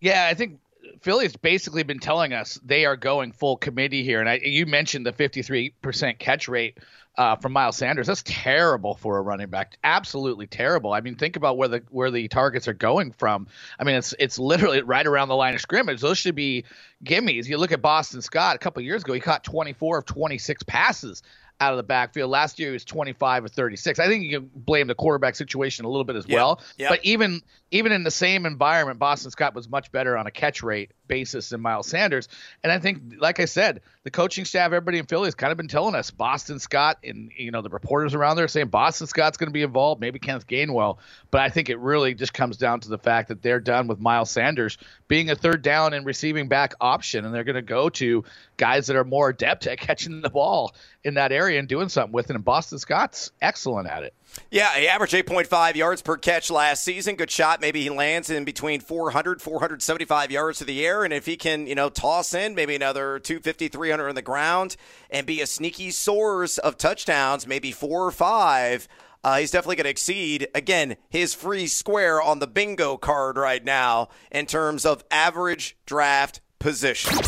Yeah, 0.00 0.28
I 0.30 0.34
think 0.34 0.60
Philly's 1.00 1.36
basically 1.36 1.82
been 1.82 1.98
telling 1.98 2.32
us 2.32 2.58
they 2.64 2.84
are 2.84 2.96
going 2.96 3.32
full 3.32 3.56
committee 3.56 4.02
here, 4.04 4.20
and 4.20 4.28
I, 4.28 4.34
you 4.36 4.66
mentioned 4.66 5.06
the 5.06 5.12
53% 5.12 6.18
catch 6.18 6.48
rate 6.48 6.78
uh, 7.18 7.34
from 7.34 7.52
Miles 7.52 7.76
Sanders. 7.76 8.06
That's 8.06 8.22
terrible 8.24 8.94
for 8.94 9.18
a 9.18 9.22
running 9.22 9.48
back. 9.48 9.76
Absolutely 9.82 10.46
terrible. 10.46 10.92
I 10.92 11.00
mean, 11.00 11.16
think 11.16 11.34
about 11.34 11.56
where 11.56 11.68
the 11.68 11.82
where 11.90 12.12
the 12.12 12.28
targets 12.28 12.68
are 12.68 12.74
going 12.74 13.10
from. 13.10 13.48
I 13.78 13.84
mean, 13.84 13.96
it's 13.96 14.14
it's 14.20 14.38
literally 14.38 14.82
right 14.82 15.06
around 15.06 15.28
the 15.28 15.36
line 15.36 15.54
of 15.54 15.60
scrimmage. 15.60 16.00
Those 16.00 16.16
should 16.16 16.36
be 16.36 16.64
gimmies. 17.04 17.46
You 17.46 17.58
look 17.58 17.72
at 17.72 17.82
Boston 17.82 18.22
Scott 18.22 18.54
a 18.54 18.58
couple 18.58 18.82
years 18.82 19.02
ago. 19.02 19.12
He 19.12 19.20
caught 19.20 19.42
24 19.42 19.98
of 19.98 20.04
26 20.06 20.62
passes 20.62 21.22
out 21.60 21.72
of 21.72 21.76
the 21.76 21.82
backfield. 21.82 22.30
Last 22.30 22.58
year 22.58 22.68
he 22.68 22.72
was 22.72 22.84
25 22.84 23.44
or 23.44 23.48
36. 23.48 23.98
I 23.98 24.06
think 24.06 24.24
you 24.24 24.40
can 24.40 24.50
blame 24.54 24.86
the 24.86 24.94
quarterback 24.94 25.34
situation 25.34 25.84
a 25.84 25.88
little 25.88 26.04
bit 26.04 26.16
as 26.16 26.26
yep. 26.26 26.36
well. 26.36 26.60
Yep. 26.78 26.90
But 26.90 27.04
even 27.04 27.42
even 27.70 27.92
in 27.92 28.04
the 28.04 28.10
same 28.10 28.46
environment, 28.46 28.98
Boston 28.98 29.30
Scott 29.30 29.54
was 29.54 29.68
much 29.68 29.92
better 29.92 30.16
on 30.16 30.26
a 30.26 30.30
catch 30.30 30.62
rate 30.62 30.92
basis 31.08 31.48
than 31.48 31.60
Miles 31.60 31.88
Sanders. 31.88 32.28
And 32.62 32.70
I 32.70 32.78
think, 32.78 33.14
like 33.18 33.40
I 33.40 33.46
said, 33.46 33.80
the 34.04 34.10
coaching 34.10 34.44
staff, 34.44 34.66
everybody 34.66 34.98
in 34.98 35.06
Philly 35.06 35.26
has 35.26 35.34
kind 35.34 35.50
of 35.50 35.56
been 35.56 35.68
telling 35.68 35.94
us 35.94 36.10
Boston 36.10 36.58
Scott 36.58 36.98
and 37.02 37.32
you 37.36 37.50
know 37.50 37.62
the 37.62 37.68
reporters 37.68 38.14
around 38.14 38.36
there 38.36 38.48
saying 38.48 38.68
Boston 38.68 39.06
Scott's 39.06 39.36
going 39.36 39.48
to 39.48 39.52
be 39.52 39.62
involved, 39.62 40.00
maybe 40.00 40.18
Kenneth 40.18 40.46
Gainwell. 40.46 40.98
But 41.30 41.40
I 41.40 41.48
think 41.48 41.68
it 41.68 41.78
really 41.78 42.14
just 42.14 42.32
comes 42.32 42.56
down 42.56 42.80
to 42.80 42.88
the 42.88 42.98
fact 42.98 43.28
that 43.28 43.42
they're 43.42 43.60
done 43.60 43.88
with 43.88 43.98
Miles 43.98 44.30
Sanders 44.30 44.78
being 45.08 45.30
a 45.30 45.34
third 45.34 45.62
down 45.62 45.92
and 45.92 46.06
receiving 46.06 46.48
back 46.48 46.74
option, 46.80 47.24
and 47.24 47.34
they're 47.34 47.44
going 47.44 47.56
to 47.56 47.62
go 47.62 47.88
to 47.88 48.24
guys 48.56 48.86
that 48.86 48.96
are 48.96 49.04
more 49.04 49.30
adept 49.30 49.66
at 49.66 49.78
catching 49.78 50.20
the 50.20 50.30
ball 50.30 50.74
in 51.04 51.14
that 51.14 51.32
area 51.32 51.58
and 51.58 51.68
doing 51.68 51.88
something 51.88 52.12
with 52.12 52.30
it. 52.30 52.36
And 52.36 52.44
Boston 52.44 52.78
Scott's 52.78 53.32
excellent 53.40 53.88
at 53.88 54.02
it. 54.02 54.14
Yeah, 54.50 54.76
he 54.76 54.88
averaged 54.88 55.14
8.5 55.14 55.74
yards 55.74 56.02
per 56.02 56.16
catch 56.16 56.50
last 56.50 56.84
season. 56.84 57.16
Good 57.16 57.30
shot. 57.30 57.60
Maybe 57.60 57.82
he 57.82 57.90
lands 57.90 58.30
in 58.30 58.44
between 58.44 58.80
400, 58.80 59.42
475 59.42 60.30
yards 60.30 60.58
to 60.58 60.64
the 60.64 60.84
air. 60.84 60.97
And 61.04 61.12
if 61.12 61.26
he 61.26 61.36
can, 61.36 61.66
you 61.66 61.74
know, 61.74 61.88
toss 61.88 62.34
in 62.34 62.54
maybe 62.54 62.74
another 62.74 63.18
250, 63.18 63.68
300 63.68 64.08
on 64.08 64.14
the 64.14 64.22
ground 64.22 64.76
and 65.10 65.26
be 65.26 65.40
a 65.40 65.46
sneaky 65.46 65.90
source 65.90 66.58
of 66.58 66.76
touchdowns, 66.76 67.46
maybe 67.46 67.72
four 67.72 68.06
or 68.06 68.12
five, 68.12 68.88
Uh, 69.24 69.38
he's 69.38 69.50
definitely 69.50 69.74
going 69.74 69.84
to 69.84 69.90
exceed, 69.90 70.46
again, 70.54 70.96
his 71.10 71.34
free 71.34 71.66
square 71.66 72.22
on 72.22 72.38
the 72.38 72.46
bingo 72.46 72.96
card 72.96 73.36
right 73.36 73.64
now 73.64 74.08
in 74.30 74.46
terms 74.46 74.86
of 74.86 75.02
average 75.10 75.76
draft 75.86 76.40
position. 76.60 77.18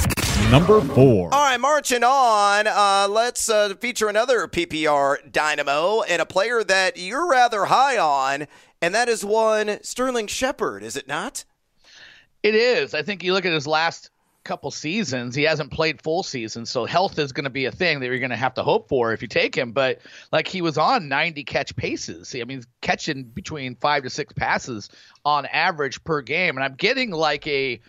Number 0.52 0.80
four. 0.80 1.34
All 1.34 1.44
right, 1.50 1.60
marching 1.60 2.04
on. 2.04 2.68
Uh, 2.68 3.08
let's 3.10 3.48
uh, 3.48 3.74
feature 3.80 4.08
another 4.08 4.46
PPR 4.46 5.32
dynamo 5.32 6.02
and 6.02 6.22
a 6.22 6.26
player 6.26 6.62
that 6.62 6.96
you're 6.96 7.28
rather 7.28 7.64
high 7.64 7.98
on, 7.98 8.46
and 8.80 8.94
that 8.94 9.08
is 9.08 9.24
one 9.24 9.82
Sterling 9.82 10.28
Shepard, 10.28 10.84
is 10.84 10.96
it 10.96 11.08
not? 11.08 11.44
It 12.42 12.54
is. 12.54 12.94
I 12.94 13.02
think 13.02 13.22
you 13.22 13.32
look 13.32 13.44
at 13.44 13.52
his 13.52 13.66
last 13.66 14.10
couple 14.44 14.70
seasons, 14.70 15.34
he 15.34 15.42
hasn't 15.42 15.70
played 15.70 16.00
full 16.00 16.22
seasons, 16.22 16.70
so 16.70 16.86
health 16.86 17.18
is 17.18 17.32
going 17.32 17.44
to 17.44 17.50
be 17.50 17.66
a 17.66 17.72
thing 17.72 18.00
that 18.00 18.06
you're 18.06 18.18
going 18.18 18.30
to 18.30 18.36
have 18.36 18.54
to 18.54 18.62
hope 18.62 18.88
for 18.88 19.12
if 19.12 19.20
you 19.20 19.28
take 19.28 19.54
him. 19.54 19.72
But 19.72 20.00
like 20.32 20.48
he 20.48 20.62
was 20.62 20.78
on 20.78 21.08
90 21.08 21.44
catch 21.44 21.76
paces. 21.76 22.34
I 22.34 22.44
mean, 22.44 22.62
catching 22.80 23.24
between 23.24 23.76
five 23.76 24.04
to 24.04 24.10
six 24.10 24.32
passes 24.32 24.88
on 25.24 25.46
average 25.46 26.02
per 26.04 26.22
game, 26.22 26.56
and 26.56 26.64
I'm 26.64 26.74
getting 26.74 27.10
like 27.10 27.46
a 27.46 27.80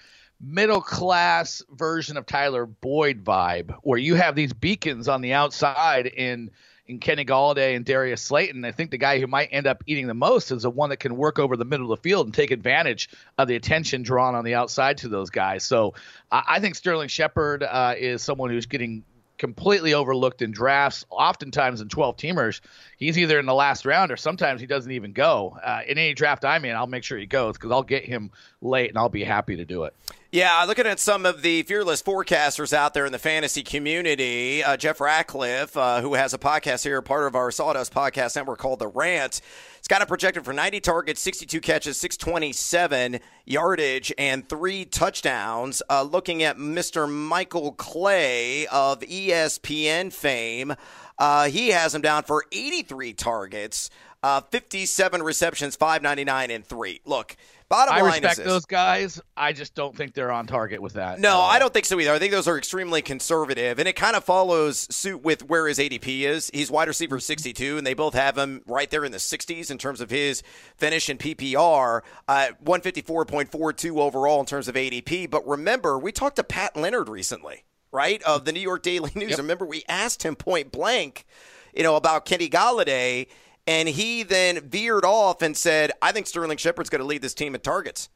middle 0.42 0.82
class 0.82 1.62
version 1.72 2.18
of 2.18 2.26
Tyler 2.26 2.66
Boyd 2.66 3.24
vibe, 3.24 3.74
where 3.84 4.00
you 4.00 4.16
have 4.16 4.36
these 4.36 4.54
beacons 4.54 5.08
on 5.08 5.22
the 5.22 5.34
outside 5.34 6.08
in 6.08 6.52
in 6.92 7.00
Kenny 7.00 7.26
Golladay 7.26 7.76
and 7.76 7.86
Darius 7.86 8.22
Slayton. 8.22 8.66
I 8.66 8.72
think 8.72 8.92
the 8.92 8.98
guy 8.98 9.20
who 9.20 9.28
might 9.28 9.50
end 9.52 9.66
up 9.66 9.84
eating 9.88 10.08
the 10.08 10.14
most 10.14 10.52
is 10.52 10.64
the 10.64 10.70
one 10.70 10.90
that 10.90 10.98
can 10.98 11.16
work 11.16 11.40
over 11.40 11.56
the 11.56 11.66
middle 11.66 11.92
of 11.92 11.98
the 11.98 12.04
field 12.04 12.28
and 12.28 12.34
take 12.34 12.52
advantage 12.52 13.10
of 13.38 13.48
the 13.48 13.56
attention 13.56 14.04
drawn 14.04 14.36
on 14.36 14.44
the 14.44 14.56
outside 14.56 14.98
to 15.00 15.08
those 15.08 15.30
guys. 15.30 15.64
So 15.64 15.96
I, 16.32 16.44
I 16.48 16.60
think 16.60 16.76
Sterling 16.76 17.08
Shepard 17.08 17.64
uh, 17.64 17.96
is 17.98 18.22
someone 18.22 18.50
who's 18.50 18.66
getting 18.66 19.04
completely 19.38 19.96
overlooked 19.96 20.44
in 20.44 20.52
drafts, 20.52 21.04
oftentimes 21.10 21.82
in 21.82 21.88
12 21.88 22.18
teamers. 22.18 22.62
He's 22.98 23.18
either 23.18 23.40
in 23.40 23.48
the 23.48 23.56
last 23.56 23.86
round 23.86 24.12
or 24.12 24.18
sometimes 24.18 24.62
he 24.62 24.68
doesn't 24.68 24.92
even 24.92 25.14
go. 25.14 25.58
Uh, 25.64 25.82
in 25.88 25.98
any 25.98 26.14
draft 26.14 26.46
I'm 26.46 26.64
in, 26.66 26.76
I'll 26.76 26.86
make 26.86 27.04
sure 27.04 27.18
he 27.18 27.26
goes 27.26 27.56
because 27.56 27.72
I'll 27.72 27.82
get 27.82 28.06
him 28.06 28.32
late 28.62 28.90
and 28.90 29.00
I'll 29.00 29.10
be 29.10 29.24
happy 29.24 29.56
to 29.56 29.66
do 29.66 29.86
it. 29.86 29.96
Yeah, 30.34 30.64
looking 30.66 30.88
at 30.88 31.02
some 31.02 31.26
of 31.26 31.42
the 31.42 31.64
fearless 31.64 32.02
forecasters 32.02 32.72
out 32.72 32.94
there 32.94 33.06
in 33.06 33.12
the 33.12 33.20
fantasy 33.20 33.64
community, 33.64 34.64
uh, 34.64 34.78
Jeff 34.78 35.02
Ratcliffe, 35.02 35.76
uh, 35.76 36.00
who 36.00 36.14
has 36.14 36.34
a 36.34 36.38
podcast 36.38 36.86
here, 36.86 37.02
part 37.02 37.28
of 37.28 37.36
our 37.36 37.52
Sawdust 37.52 37.94
podcast 37.94 38.38
network 38.38 38.58
called 38.58 38.80
The 38.80 38.88
Rant, 38.88 39.42
it's 39.78 39.90
got 39.90 40.02
it 40.02 40.08
projected 40.08 40.46
for 40.46 40.54
90 40.54 40.80
targets, 40.80 41.20
62 41.20 41.60
catches, 41.60 42.00
627 42.00 43.20
yardage, 43.46 44.14
and 44.18 44.48
three 44.48 44.86
touchdowns. 44.86 45.82
Uh, 45.90 46.04
looking 46.04 46.44
at 46.44 46.56
Mr. 46.56 47.12
Michael 47.12 47.74
Clay 47.74 48.68
of 48.68 49.02
ESPN 49.02 50.14
fame, 50.14 50.74
uh, 51.20 51.50
he 51.50 51.72
has 51.72 51.94
him 51.94 52.02
down 52.02 52.24
for 52.24 52.46
83 52.54 53.12
targets, 53.12 53.90
uh, 54.24 54.40
57 54.40 55.24
receptions, 55.24 55.76
599 55.76 56.52
and 56.52 56.66
three. 56.66 57.02
Look, 57.04 57.36
Bottom 57.72 57.94
I 57.94 58.02
line 58.02 58.22
respect 58.22 58.46
those 58.46 58.66
guys. 58.66 59.22
I 59.38 59.54
just 59.54 59.74
don't 59.76 59.96
think 59.96 60.14
they're 60.14 60.30
on 60.30 60.46
target 60.46 60.82
with 60.82 60.92
that. 60.96 61.22
No, 61.22 61.40
I 61.40 61.58
don't 61.58 61.74
think 61.74 61.86
so 61.86 61.98
either. 62.02 62.12
I 62.12 62.20
think 62.20 62.34
those 62.34 62.50
are 62.50 62.58
extremely 62.58 63.02
conservative, 63.02 63.80
and 63.80 63.88
it 63.88 63.96
kind 63.96 64.18
of 64.18 64.26
follows 64.26 64.94
suit 64.94 65.24
with 65.24 65.48
where 65.48 65.70
his 65.70 65.80
ADP 65.80 66.24
is. 66.24 66.52
He's 66.54 66.70
wide 66.70 66.90
receiver 66.90 67.18
62, 67.22 67.78
and 67.78 67.88
they 67.88 67.94
both 67.94 68.14
have 68.14 68.38
him 68.38 68.62
right 68.68 68.90
there 68.90 69.06
in 69.06 69.14
the 69.14 69.20
60s 69.20 69.72
in 69.72 69.78
terms 69.78 70.02
of 70.02 70.10
his 70.10 70.44
finish 70.76 71.10
in 71.10 71.18
PPR, 71.18 72.02
uh, 72.28 72.50
154.42 72.62 73.98
overall 74.02 74.42
in 74.42 74.46
terms 74.46 74.68
of 74.68 74.76
ADP. 74.76 75.30
But 75.30 75.48
remember, 75.48 75.98
we 75.98 76.12
talked 76.12 76.36
to 76.36 76.44
Pat 76.44 76.76
Leonard 76.76 77.08
recently, 77.08 77.64
right, 77.94 78.22
of 78.24 78.44
the 78.44 78.52
New 78.52 78.60
York 78.60 78.84
Daily 78.84 79.12
News. 79.16 79.30
Yep. 79.30 79.40
Remember, 79.40 79.66
we 79.66 79.84
asked 79.88 80.24
him 80.24 80.36
point 80.36 80.74
blank, 80.74 81.26
you 81.74 81.84
know, 81.84 81.96
about 81.96 82.26
Kenny 82.26 82.50
Golladay, 82.50 83.28
and 83.72 83.88
he 83.90 84.24
then 84.24 84.60
veered 84.60 85.06
off 85.06 85.42
and 85.42 85.56
said, 85.56 85.92
I 86.02 86.12
think 86.12 86.28
Sterling 86.28 86.58
Shepard's 86.58 86.90
going 86.90 87.02
to 87.02 87.08
lead 87.08 87.22
this 87.22 87.34
team 87.34 87.56
in 87.56 87.62
targets. 87.62 88.10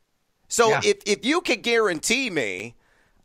So 0.48 0.70
Yeah. 0.70 0.82
if, 0.84 0.98
if 1.06 1.26
you 1.26 1.42
could 1.42 1.62
guarantee 1.64 2.30
me, 2.30 2.76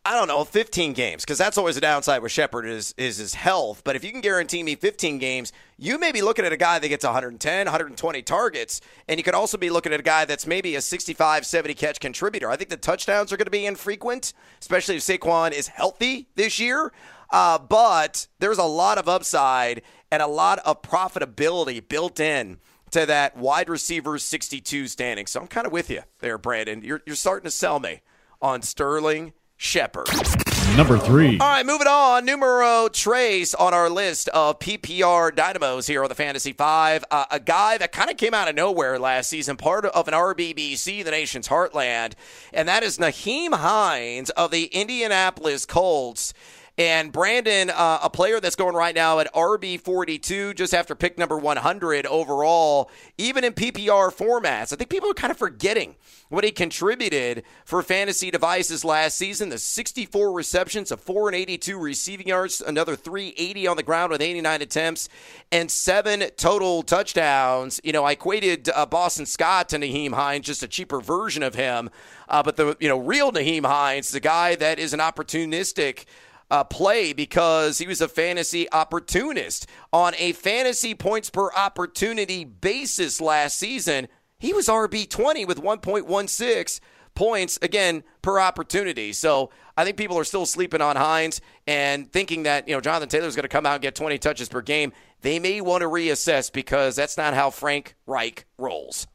I 0.03 0.15
don't 0.15 0.27
know, 0.27 0.43
15 0.43 0.93
games, 0.93 1.23
because 1.23 1.37
that's 1.37 1.57
always 1.59 1.77
a 1.77 1.81
downside 1.81 2.23
with 2.23 2.31
Shepard 2.31 2.65
is, 2.65 2.95
is 2.97 3.17
his 3.17 3.35
health. 3.35 3.83
But 3.83 3.95
if 3.95 4.03
you 4.03 4.11
can 4.11 4.21
guarantee 4.21 4.63
me 4.63 4.73
15 4.75 5.19
games, 5.19 5.53
you 5.77 5.99
may 5.99 6.11
be 6.11 6.21
looking 6.23 6.43
at 6.45 6.51
a 6.51 6.57
guy 6.57 6.79
that 6.79 6.87
gets 6.87 7.05
110, 7.05 7.65
120 7.67 8.21
targets. 8.23 8.81
And 9.07 9.19
you 9.19 9.23
could 9.23 9.35
also 9.35 9.57
be 9.59 9.69
looking 9.69 9.93
at 9.93 9.99
a 9.99 10.03
guy 10.03 10.25
that's 10.25 10.47
maybe 10.47 10.75
a 10.75 10.81
65, 10.81 11.45
70 11.45 11.73
catch 11.75 11.99
contributor. 11.99 12.49
I 12.49 12.55
think 12.55 12.69
the 12.71 12.77
touchdowns 12.77 13.31
are 13.31 13.37
going 13.37 13.45
to 13.45 13.51
be 13.51 13.65
infrequent, 13.65 14.33
especially 14.59 14.95
if 14.95 15.03
Saquon 15.03 15.51
is 15.51 15.67
healthy 15.67 16.27
this 16.35 16.59
year. 16.59 16.91
Uh, 17.29 17.59
but 17.59 18.27
there's 18.39 18.57
a 18.57 18.63
lot 18.81 18.97
of 18.97 19.07
upside 19.07 19.83
and 20.11 20.21
a 20.21 20.27
lot 20.27 20.59
of 20.59 20.81
profitability 20.81 21.87
built 21.87 22.19
in 22.19 22.59
to 22.91 23.05
that 23.05 23.37
wide 23.37 23.69
receiver 23.69 24.17
62 24.17 24.87
standing. 24.87 25.25
So 25.25 25.39
I'm 25.39 25.47
kind 25.47 25.65
of 25.65 25.71
with 25.71 25.89
you 25.89 26.01
there, 26.19 26.37
Brandon. 26.37 26.83
You're, 26.83 27.01
you're 27.05 27.15
starting 27.15 27.45
to 27.45 27.51
sell 27.51 27.79
me 27.79 28.01
on 28.41 28.61
Sterling 28.61 29.33
Shepard. 29.55 30.09
Number 30.75 30.97
three. 30.97 31.37
All 31.37 31.49
right, 31.49 31.65
moving 31.65 31.87
on. 31.87 32.23
Numero 32.25 32.87
Trace 32.87 33.53
on 33.53 33.73
our 33.73 33.89
list 33.89 34.29
of 34.29 34.57
PPR 34.59 35.35
dynamos 35.35 35.85
here 35.85 36.01
on 36.01 36.07
the 36.07 36.15
Fantasy 36.15 36.53
Five. 36.53 37.03
Uh, 37.11 37.25
a 37.29 37.41
guy 37.41 37.77
that 37.77 37.91
kind 37.91 38.09
of 38.09 38.15
came 38.15 38.33
out 38.33 38.47
of 38.47 38.55
nowhere 38.55 38.97
last 38.97 39.29
season, 39.29 39.57
part 39.57 39.85
of 39.85 40.07
an 40.07 40.13
RBBC, 40.13 41.03
the 41.03 41.11
nation's 41.11 41.49
heartland, 41.49 42.13
and 42.53 42.69
that 42.69 42.83
is 42.83 42.99
Nyheim 42.99 43.53
Hines 43.53 44.29
of 44.31 44.51
the 44.51 44.65
Indianapolis 44.65 45.65
Colts. 45.65 46.33
And 46.77 47.11
Brandon, 47.11 47.69
uh, 47.69 47.99
a 48.01 48.09
player 48.09 48.39
that's 48.39 48.55
going 48.55 48.75
right 48.75 48.95
now 48.95 49.19
at 49.19 49.31
RB42, 49.33 50.55
just 50.55 50.73
after 50.73 50.95
pick 50.95 51.17
number 51.17 51.37
100 51.37 52.05
overall, 52.05 52.89
even 53.17 53.43
in 53.43 53.53
PPR 53.53 54.11
formats. 54.11 54.71
I 54.71 54.77
think 54.77 54.89
people 54.89 55.11
are 55.11 55.13
kind 55.13 55.31
of 55.31 55.37
forgetting 55.37 55.95
what 56.29 56.45
he 56.45 56.51
contributed 56.51 57.43
for 57.65 57.83
fantasy 57.83 58.31
devices 58.31 58.85
last 58.85 59.17
season. 59.17 59.49
The 59.49 59.59
64 59.59 60.31
receptions, 60.31 60.91
of 60.91 61.01
4 61.01 61.29
and 61.29 61.35
82 61.35 61.77
receiving 61.77 62.29
yards, 62.29 62.61
another 62.61 62.95
380 62.95 63.67
on 63.67 63.75
the 63.75 63.83
ground 63.83 64.13
with 64.13 64.21
89 64.21 64.61
attempts, 64.61 65.09
and 65.51 65.69
seven 65.69 66.23
total 66.37 66.83
touchdowns. 66.83 67.81
You 67.83 67.91
know, 67.91 68.05
I 68.05 68.13
equated 68.13 68.69
uh, 68.69 68.85
Boston 68.85 69.25
Scott 69.25 69.67
to 69.69 69.77
Nyheim 69.77 70.13
Hines, 70.13 70.45
just 70.45 70.63
a 70.63 70.69
cheaper 70.69 71.01
version 71.01 71.43
of 71.43 71.53
him. 71.53 71.89
Uh, 72.29 72.41
but 72.41 72.55
the 72.55 72.77
you 72.79 72.87
know 72.87 72.97
real 72.97 73.33
Nyheim 73.33 73.65
Hines, 73.65 74.09
the 74.11 74.21
guy 74.21 74.55
that 74.55 74.79
is 74.79 74.93
an 74.93 75.01
opportunistic 75.01 76.05
uh, 76.51 76.65
play 76.65 77.13
because 77.13 77.77
he 77.77 77.87
was 77.87 78.01
a 78.01 78.09
fantasy 78.09 78.69
opportunist 78.71 79.67
on 79.91 80.13
a 80.17 80.33
fantasy 80.33 80.93
points 80.93 81.29
per 81.29 81.49
opportunity 81.53 82.43
basis 82.43 83.21
last 83.21 83.57
season. 83.57 84.09
He 84.37 84.53
was 84.53 84.67
RB 84.67 85.09
twenty 85.09 85.45
with 85.45 85.59
one 85.59 85.79
point 85.79 86.05
one 86.05 86.27
six 86.27 86.81
points 87.15 87.57
again 87.61 88.03
per 88.21 88.39
opportunity. 88.39 89.13
So 89.13 89.49
I 89.77 89.85
think 89.85 89.95
people 89.95 90.17
are 90.17 90.23
still 90.25 90.45
sleeping 90.45 90.81
on 90.81 90.97
Hines 90.97 91.39
and 91.65 92.11
thinking 92.11 92.43
that 92.43 92.67
you 92.67 92.75
know 92.75 92.81
Jonathan 92.81 93.09
Taylor's 93.09 93.35
going 93.35 93.43
to 93.43 93.49
come 93.49 93.65
out 93.65 93.75
and 93.75 93.81
get 93.81 93.95
twenty 93.95 94.17
touches 94.17 94.49
per 94.49 94.61
game. 94.61 94.91
They 95.21 95.39
may 95.39 95.61
want 95.61 95.81
to 95.81 95.87
reassess 95.87 96.51
because 96.51 96.97
that's 96.97 97.17
not 97.17 97.33
how 97.33 97.49
Frank 97.49 97.95
Reich 98.05 98.45
rolls. 98.57 99.07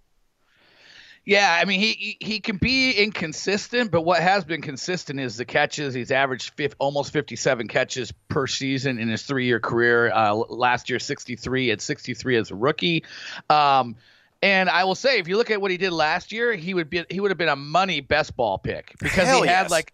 Yeah, 1.27 1.59
I 1.61 1.65
mean 1.65 1.81
he 1.81 2.17
he- 2.21 2.39
can 2.39 2.57
be 2.57 2.93
inconsistent, 2.93 3.91
but 3.91 4.03
what 4.03 4.23
has 4.23 4.45
been 4.45 4.63
consistent 4.63 5.19
is 5.19 5.37
the 5.37 5.45
catches. 5.45 5.93
He's 5.93 6.13
averaged 6.13 6.55
fif- 6.55 6.77
almost 6.79 7.13
57 7.13 7.67
catches 7.67 8.13
per 8.29 8.47
season 8.47 9.01
in 9.01 9.09
his 9.09 9.25
three-year 9.25 9.59
career. 9.59 10.13
Uh, 10.13 10.35
last 10.35 10.89
year, 10.89 11.01
63 11.01 11.73
at 11.73 11.81
63 11.81 12.37
as 12.37 12.51
a 12.53 12.55
rookie. 12.55 13.05
Um, 13.51 13.97
and 14.41 14.69
I 14.69 14.85
will 14.85 14.95
say, 14.95 15.19
if 15.19 15.27
you 15.27 15.37
look 15.37 15.51
at 15.51 15.61
what 15.61 15.73
he 15.73 15.77
did 15.79 15.91
last 15.91 16.31
year, 16.31 16.55
he 16.55 16.75
would 16.75 16.89
be 16.89 17.05
he 17.11 17.19
would 17.19 17.33
have 17.33 17.39
been 17.39 17.49
a 17.49 17.57
money 17.57 18.01
best 18.01 18.37
ball 18.37 18.59
pick 18.59 18.95
because 19.01 19.27
Hell 19.27 19.43
he 19.43 19.49
had 19.49 19.63
yes. 19.63 19.71
like 19.73 19.93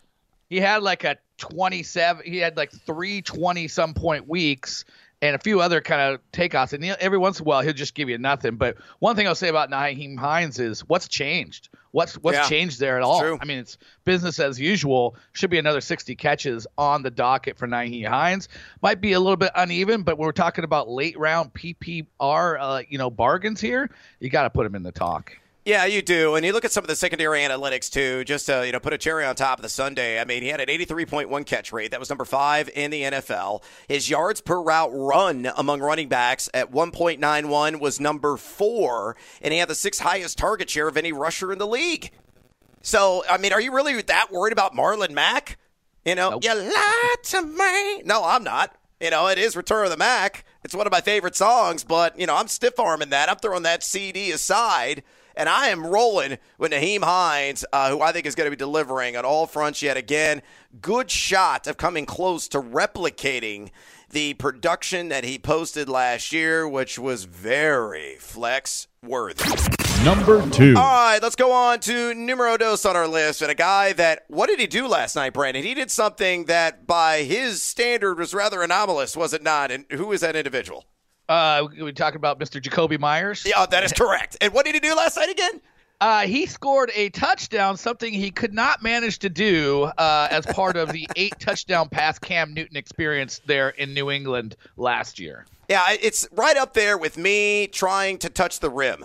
he 0.51 0.61
had 0.61 0.83
like 0.83 1.05
a 1.05 1.17
27 1.39 2.25
he 2.27 2.39
had 2.39 2.59
like 2.59 2.71
320 2.71 3.69
some 3.69 3.95
point 3.95 4.29
weeks 4.29 4.85
and 5.23 5.37
a 5.37 5.39
few 5.39 5.61
other 5.61 5.81
kind 5.81 6.13
of 6.15 6.21
takeoffs 6.33 6.73
and 6.73 6.85
every 7.01 7.17
once 7.17 7.39
in 7.39 7.45
a 7.45 7.49
while 7.49 7.63
he'll 7.63 7.73
just 7.73 7.95
give 7.95 8.09
you 8.11 8.19
nothing. 8.19 8.57
But 8.57 8.77
one 8.99 9.17
thing 9.17 9.27
i'll 9.27 9.35
say 9.35 9.49
about 9.49 9.71
Nyheim 9.71 10.19
Hines 10.19 10.59
is 10.59 10.81
what's 10.89 11.09
changed? 11.09 11.69
What's 11.93 12.15
what's 12.15 12.37
Yeah, 12.39 12.49
changed 12.49 12.81
there 12.81 12.97
at 12.97 13.03
all? 13.03 13.21
true. 13.21 13.39
i 13.41 13.45
mean 13.45 13.59
it's 13.59 13.79
business 14.05 14.41
as 14.41 14.61
usual. 14.61 15.17
Should 15.33 15.51
be 15.51 15.59
another 15.59 15.81
60 15.81 16.15
catches 16.17 16.67
on 16.77 17.03
the 17.03 17.11
docket 17.11 17.57
for 17.57 17.69
Nyheim 17.69 18.07
Hines. 18.09 18.49
Might 18.83 19.01
be 19.01 19.13
a 19.13 19.21
little 19.21 19.37
bit 19.37 19.53
uneven 19.55 20.03
but 20.03 20.19
when 20.19 20.27
we're 20.27 20.33
talking 20.33 20.65
about 20.65 20.89
late 20.91 21.19
round 21.19 21.55
ppr 21.55 22.57
uh, 22.61 22.83
you 22.89 22.99
know 22.99 23.09
bargains 23.11 23.61
here. 23.61 23.89
You 24.19 24.29
got 24.29 24.43
to 24.43 24.51
put 24.51 24.67
him 24.67 24.75
in 24.75 24.83
the 24.83 24.93
talk 24.93 25.39
Yeah, 25.65 25.85
you 25.85 26.03
do. 26.03 26.35
And 26.35 26.45
you 26.45 26.53
look 26.53 26.65
at 26.65 26.73
some 26.73 26.83
of 26.83 26.89
the 26.89 26.97
secondary 26.97 27.39
analytics 27.41 27.89
too, 27.89 28.25
just 28.25 28.47
to 28.47 28.67
you 28.67 28.73
know 28.73 28.81
put 28.81 28.93
a 28.93 28.99
cherry 28.99 29.25
on 29.25 29.37
top 29.37 29.59
of 29.59 29.63
the 29.63 29.69
Sunday. 29.69 30.21
I 30.21 30.25
mean, 30.25 30.43
he 30.43 30.49
had 30.49 30.61
an 30.61 30.67
83.1 30.67 31.47
catch 31.47 31.73
rate. 31.73 31.93
That 31.93 32.01
was 32.01 32.09
number 32.09 32.25
five 32.25 32.69
in 32.75 32.91
the 32.91 33.03
NFL. 33.03 33.63
His 33.87 34.11
yards 34.11 34.41
per 34.41 34.61
route 34.61 34.91
run 34.93 35.51
among 35.57 35.81
running 35.81 36.09
backs 36.09 36.49
at 36.53 36.73
1.91 36.73 37.79
was 37.79 38.01
number 38.01 38.37
four, 38.37 39.17
and 39.41 39.53
he 39.53 39.61
had 39.61 39.69
the 39.69 39.77
sixth 39.77 40.01
highest 40.01 40.37
target 40.37 40.69
share 40.69 40.89
of 40.89 40.97
any 40.97 41.13
rusher 41.13 41.53
in 41.53 41.59
the 41.59 41.67
league. 41.67 42.11
So, 42.81 43.23
I 43.31 43.39
mean, 43.39 43.53
are 43.53 43.61
you 43.61 43.73
really 43.73 44.03
that 44.03 44.33
worried 44.33 44.53
about 44.53 44.75
Marlon 44.75 45.11
Mack? 45.13 45.59
You 46.05 46.17
know, 46.17 46.31
Nope. 46.31 46.45
you 46.45 46.55
lied 46.55 47.23
to 47.25 47.43
me. 47.43 48.03
No, 48.03 48.25
I'm 48.25 48.43
not. 48.43 48.75
You 49.01 49.11
know, 49.11 49.29
it 49.29 49.39
is 49.39 49.55
Return 49.57 49.85
of 49.85 49.91
the 49.93 49.97
Mac. 49.97 50.45
It's 50.65 50.75
one 50.75 50.89
of 50.89 50.93
my 50.93 51.01
favorite 51.01 51.37
songs, 51.37 51.85
but, 51.85 52.19
you 52.19 52.27
know, 52.27 52.35
I'm 52.35 52.49
stiff 52.49 52.81
arming 52.81 53.11
that. 53.11 53.29
I'm 53.31 53.37
throwing 53.37 53.63
that 53.63 53.85
CD 53.85 54.33
aside, 54.33 55.05
and 55.37 55.49
I 55.49 55.69
am 55.69 55.87
rolling 55.87 56.39
with 56.59 56.73
Nyheim 56.73 57.03
Hines, 57.03 57.65
uh, 57.73 57.91
who 57.91 58.01
I 58.01 58.13
think 58.13 58.27
is 58.27 58.35
going 58.35 58.47
to 58.47 58.51
be 58.51 58.57
delivering 58.57 59.17
on 59.17 59.25
all 59.25 59.47
fronts 59.47 59.83
yet 59.83 59.97
again. 59.97 60.43
Good 60.81 61.11
shot 61.11 61.67
of 61.67 61.77
coming 61.77 62.07
close 62.07 62.49
to 62.49 62.61
replicating 62.61 63.71
the 64.11 64.35
production 64.35 65.09
that 65.09 65.25
he 65.25 65.39
posted 65.39 65.89
last 65.89 66.33
year, 66.33 66.69
which 66.69 66.99
was 66.99 67.25
very 67.25 68.17
flex 68.17 68.87
worthy. 69.03 69.45
Number 70.05 70.49
two. 70.51 70.75
All 70.77 70.83
right, 70.83 71.21
let's 71.23 71.37
go 71.37 71.53
on 71.53 71.81
to 71.81 72.13
numero 72.13 72.57
dos 72.57 72.85
on 72.85 72.97
our 72.97 73.07
list. 73.07 73.41
And 73.41 73.51
a 73.51 73.55
guy 73.55 73.93
that, 73.95 74.25
what 74.29 74.49
did 74.49 74.59
he 74.59 74.67
do 74.67 74.87
last 74.89 75.15
night, 75.15 75.33
Brandon? 75.33 75.63
He 75.63 75.75
did 75.75 75.91
something 75.91 76.47
that, 76.47 76.87
by 76.87 77.23
his 77.23 77.63
standard, 77.63 78.19
was 78.19 78.35
rather 78.35 78.63
anomalous, 78.63 79.17
was 79.17 79.33
it 79.33 79.43
not? 79.43 79.71
And 79.71 79.87
who 79.93 80.13
is 80.13 80.21
that 80.21 80.37
individual? 80.37 80.85
Uh, 81.29 81.67
we 81.81 81.93
talking 81.93 82.17
about 82.17 82.39
Mr. 82.39 82.61
Jakobi 82.61 82.99
Meyers. 82.99 83.45
Yeah, 83.47 83.67
that 83.67 83.85
is 83.85 83.93
correct. 83.93 84.37
and 84.41 84.53
what 84.53 84.67
did 84.67 84.75
he 84.75 84.81
do 84.81 84.95
last 84.95 85.17
night 85.17 85.31
again? 85.31 85.61
Uh, 86.03 86.23
he 86.23 86.47
scored 86.47 86.91
a 86.97 87.11
touchdown, 87.11 87.77
something 87.77 88.13
he 88.13 88.33
could 88.33 88.53
not 88.53 88.83
manage 88.83 89.21
to 89.21 89.29
do 89.29 89.85
uh, 89.85 90.27
as 90.33 90.45
part 90.47 90.77
of 90.77 90.91
the 90.91 91.09
eight 91.17 91.33
touchdown 91.39 91.89
pass 91.89 92.19
Cam 92.19 92.53
Newton 92.53 92.77
experience 92.77 93.41
there 93.47 93.69
in 93.69 93.95
New 93.95 94.11
England 94.11 94.57
last 94.77 95.21
year. 95.21 95.47
Yeah, 95.69 95.85
it's 95.91 96.27
right 96.33 96.57
up 96.57 96.75
there 96.75 96.99
with 96.99 97.17
me 97.17 97.69
trying 97.69 98.19
to 98.19 98.29
touch 98.31 98.59
the 98.59 98.69
rim, 98.69 99.05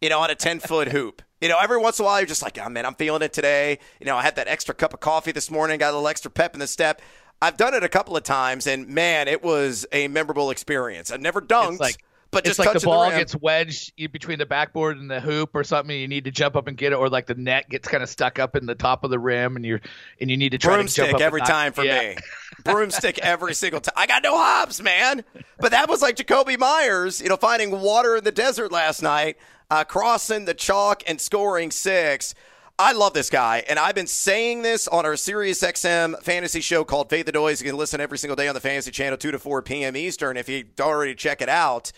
you 0.00 0.08
know, 0.08 0.18
on 0.18 0.30
a 0.30 0.34
10 0.34 0.58
foot 0.58 0.88
hoop. 0.92 1.22
You 1.40 1.48
know, 1.48 1.58
every 1.62 1.78
once 1.78 2.00
in 2.00 2.04
a 2.04 2.06
while, 2.06 2.18
you're 2.18 2.26
just 2.26 2.42
like, 2.42 2.58
oh, 2.58 2.68
man, 2.68 2.84
I'm 2.84 2.94
feeling 2.94 3.22
it 3.22 3.32
today. 3.32 3.78
You 4.00 4.06
know, 4.06 4.16
I 4.16 4.22
had 4.22 4.34
that 4.34 4.48
extra 4.48 4.74
cup 4.74 4.92
of 4.92 4.98
coffee 4.98 5.30
this 5.30 5.52
morning, 5.52 5.78
got 5.78 5.92
a 5.92 5.94
little 5.94 6.08
extra 6.08 6.32
pep 6.32 6.54
in 6.54 6.58
the 6.60 6.66
step. 6.66 7.00
I've 7.42 7.56
done 7.56 7.74
it 7.74 7.84
a 7.84 7.88
couple 7.88 8.16
of 8.16 8.22
times, 8.22 8.66
and 8.66 8.88
man, 8.88 9.28
it 9.28 9.42
was 9.42 9.86
a 9.92 10.08
memorable 10.08 10.50
experience. 10.50 11.10
I've 11.10 11.20
never 11.20 11.40
dunked. 11.40 11.72
It's 11.72 11.80
like 11.80 12.04
but 12.34 12.46
it's 12.46 12.56
just 12.56 12.58
like 12.58 12.78
the 12.78 12.84
ball 12.84 13.10
the 13.10 13.16
gets 13.16 13.36
wedged 13.36 13.94
between 13.96 14.38
the 14.38 14.46
backboard 14.46 14.98
and 14.98 15.08
the 15.08 15.20
hoop 15.20 15.50
or 15.54 15.62
something. 15.62 15.96
You 15.96 16.08
need 16.08 16.24
to 16.24 16.32
jump 16.32 16.56
up 16.56 16.66
and 16.66 16.76
get 16.76 16.92
it, 16.92 16.96
or 16.96 17.08
like 17.08 17.26
the 17.26 17.36
net 17.36 17.68
gets 17.70 17.86
kind 17.86 18.02
of 18.02 18.08
stuck 18.08 18.38
up 18.38 18.56
in 18.56 18.66
the 18.66 18.74
top 18.74 19.04
of 19.04 19.10
the 19.10 19.18
rim, 19.18 19.56
and 19.56 19.64
you're 19.64 19.80
and 20.20 20.30
you 20.30 20.36
need 20.36 20.50
to 20.50 20.58
try 20.58 20.74
broomstick 20.74 21.04
to 21.04 21.10
jump 21.12 21.20
up 21.20 21.26
every 21.26 21.40
time 21.42 21.72
for 21.72 21.84
yeah. 21.84 22.00
me. 22.00 22.16
broomstick 22.64 23.18
every 23.20 23.54
single 23.54 23.80
time. 23.80 23.94
I 23.96 24.06
got 24.06 24.22
no 24.24 24.36
hops, 24.36 24.82
man. 24.82 25.24
But 25.60 25.70
that 25.70 25.88
was 25.88 26.02
like 26.02 26.16
Jakobi 26.16 26.58
Meyers, 26.58 27.20
you 27.20 27.28
know, 27.28 27.36
finding 27.36 27.70
water 27.70 28.16
in 28.16 28.24
the 28.24 28.32
desert 28.32 28.72
last 28.72 29.00
night, 29.00 29.36
uh, 29.70 29.84
crossing 29.84 30.44
the 30.44 30.54
chalk 30.54 31.04
and 31.06 31.20
scoring 31.20 31.70
six. 31.70 32.34
I 32.76 32.92
love 32.92 33.12
this 33.12 33.30
guy, 33.30 33.62
and 33.68 33.78
I've 33.78 33.94
been 33.94 34.08
saying 34.08 34.62
this 34.62 34.88
on 34.88 35.06
our 35.06 35.14
Sirius 35.14 35.62
XM 35.62 36.20
fantasy 36.22 36.60
show 36.60 36.82
called 36.82 37.08
Fade 37.08 37.26
the 37.26 37.30
Noise. 37.30 37.62
You 37.62 37.70
can 37.70 37.78
listen 37.78 38.00
every 38.00 38.18
single 38.18 38.34
day 38.34 38.48
on 38.48 38.54
the 38.54 38.60
Fantasy 38.60 38.90
Channel, 38.90 39.16
2 39.16 39.30
to 39.30 39.38
4 39.38 39.62
p.m. 39.62 39.96
Eastern 39.96 40.36
if 40.36 40.48
you 40.48 40.64
don't 40.64 40.88
already 40.88 41.14
check 41.14 41.40
it 41.40 41.48
out. 41.48 41.92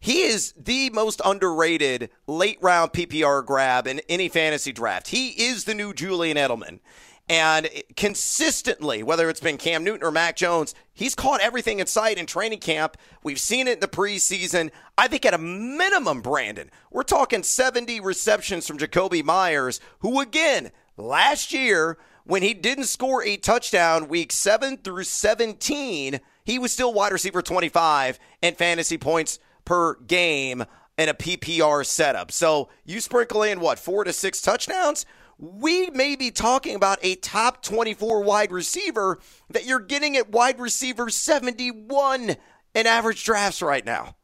He 0.00 0.22
is 0.22 0.52
the 0.56 0.90
most 0.90 1.20
underrated 1.24 2.10
late 2.26 2.58
round 2.60 2.92
PPR 2.92 3.46
grab 3.46 3.86
in 3.86 4.00
any 4.08 4.28
fantasy 4.28 4.72
draft. 4.72 5.08
He 5.08 5.28
is 5.28 5.62
the 5.62 5.74
new 5.74 5.94
Julian 5.94 6.36
Edelman. 6.36 6.80
And 7.28 7.68
consistently, 7.96 9.02
whether 9.02 9.28
it's 9.28 9.40
been 9.40 9.58
Cam 9.58 9.82
Newton 9.82 10.06
or 10.06 10.12
Mac 10.12 10.36
Jones, 10.36 10.74
he's 10.92 11.16
caught 11.16 11.40
everything 11.40 11.80
in 11.80 11.86
sight 11.86 12.18
in 12.18 12.26
training 12.26 12.60
camp. 12.60 12.96
We've 13.24 13.40
seen 13.40 13.66
it 13.66 13.74
in 13.74 13.80
the 13.80 13.88
preseason. 13.88 14.70
I 14.96 15.08
think 15.08 15.26
at 15.26 15.34
a 15.34 15.38
minimum, 15.38 16.20
Brandon, 16.20 16.70
we're 16.90 17.02
talking 17.02 17.42
70 17.42 17.98
receptions 17.98 18.66
from 18.66 18.78
Jakobi 18.78 19.24
Meyers, 19.24 19.80
who 20.00 20.20
again, 20.20 20.70
last 20.96 21.52
year, 21.52 21.98
when 22.24 22.42
he 22.42 22.54
didn't 22.54 22.84
score 22.84 23.24
a 23.24 23.36
touchdown 23.36 24.08
week 24.08 24.30
7 24.30 24.78
through 24.78 25.04
17, 25.04 26.20
he 26.44 26.58
was 26.60 26.72
still 26.72 26.94
wide 26.94 27.12
receiver 27.12 27.42
25 27.42 28.20
and 28.42 28.56
fantasy 28.56 28.98
points 28.98 29.40
per 29.64 29.96
game 29.96 30.64
in 30.96 31.08
a 31.08 31.14
PPR 31.14 31.84
setup. 31.84 32.30
So 32.32 32.68
you 32.84 33.00
sprinkle 33.00 33.42
in 33.42 33.60
what, 33.60 33.78
four 33.78 34.04
to 34.04 34.12
six 34.12 34.40
touchdowns? 34.40 35.04
We 35.38 35.90
may 35.90 36.16
be 36.16 36.30
talking 36.30 36.74
about 36.74 36.98
a 37.02 37.16
top 37.16 37.62
24 37.62 38.22
wide 38.22 38.52
receiver 38.52 39.18
that 39.50 39.66
you're 39.66 39.80
getting 39.80 40.16
at 40.16 40.30
wide 40.30 40.58
receiver 40.58 41.10
71 41.10 42.36
in 42.74 42.86
average 42.86 43.24
drafts 43.24 43.60
right 43.60 43.84
now. 43.84 44.16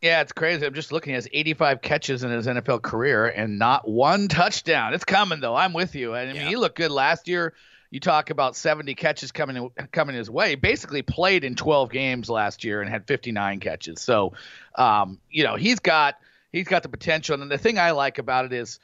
Yeah, 0.00 0.20
it's 0.20 0.32
crazy. 0.32 0.66
I'm 0.66 0.74
just 0.74 0.90
looking 0.90 1.12
at 1.12 1.18
his 1.18 1.28
85 1.32 1.80
catches 1.80 2.24
in 2.24 2.32
his 2.32 2.48
NFL 2.48 2.82
career 2.82 3.26
and 3.26 3.56
not 3.56 3.88
one 3.88 4.26
touchdown. 4.26 4.94
It's 4.94 5.04
coming 5.04 5.38
though. 5.38 5.54
I'm 5.54 5.72
with 5.72 5.94
you. 5.94 6.12
I 6.12 6.26
mean, 6.26 6.34
yeah. 6.34 6.48
he 6.48 6.56
looked 6.56 6.76
good 6.76 6.90
last 6.90 7.28
year. 7.28 7.54
You 7.90 8.00
talk 8.00 8.30
about 8.30 8.56
70 8.56 8.96
catches 8.96 9.30
coming 9.30 9.70
coming 9.92 10.16
his 10.16 10.28
way. 10.28 10.56
Basically 10.56 11.02
played 11.02 11.44
in 11.44 11.54
12 11.54 11.90
games 11.90 12.28
last 12.28 12.64
year 12.64 12.80
and 12.80 12.90
had 12.90 13.06
59 13.06 13.60
catches. 13.60 14.00
So, 14.00 14.32
um, 14.74 15.20
you 15.30 15.44
know, 15.44 15.54
he's 15.54 15.78
got 15.78 16.16
he's 16.50 16.66
got 16.66 16.82
the 16.82 16.88
potential. 16.88 17.40
And 17.40 17.48
the 17.48 17.58
thing 17.58 17.78
I 17.78 17.92
like 17.92 18.18
about 18.18 18.46
it 18.46 18.52
is 18.52 18.80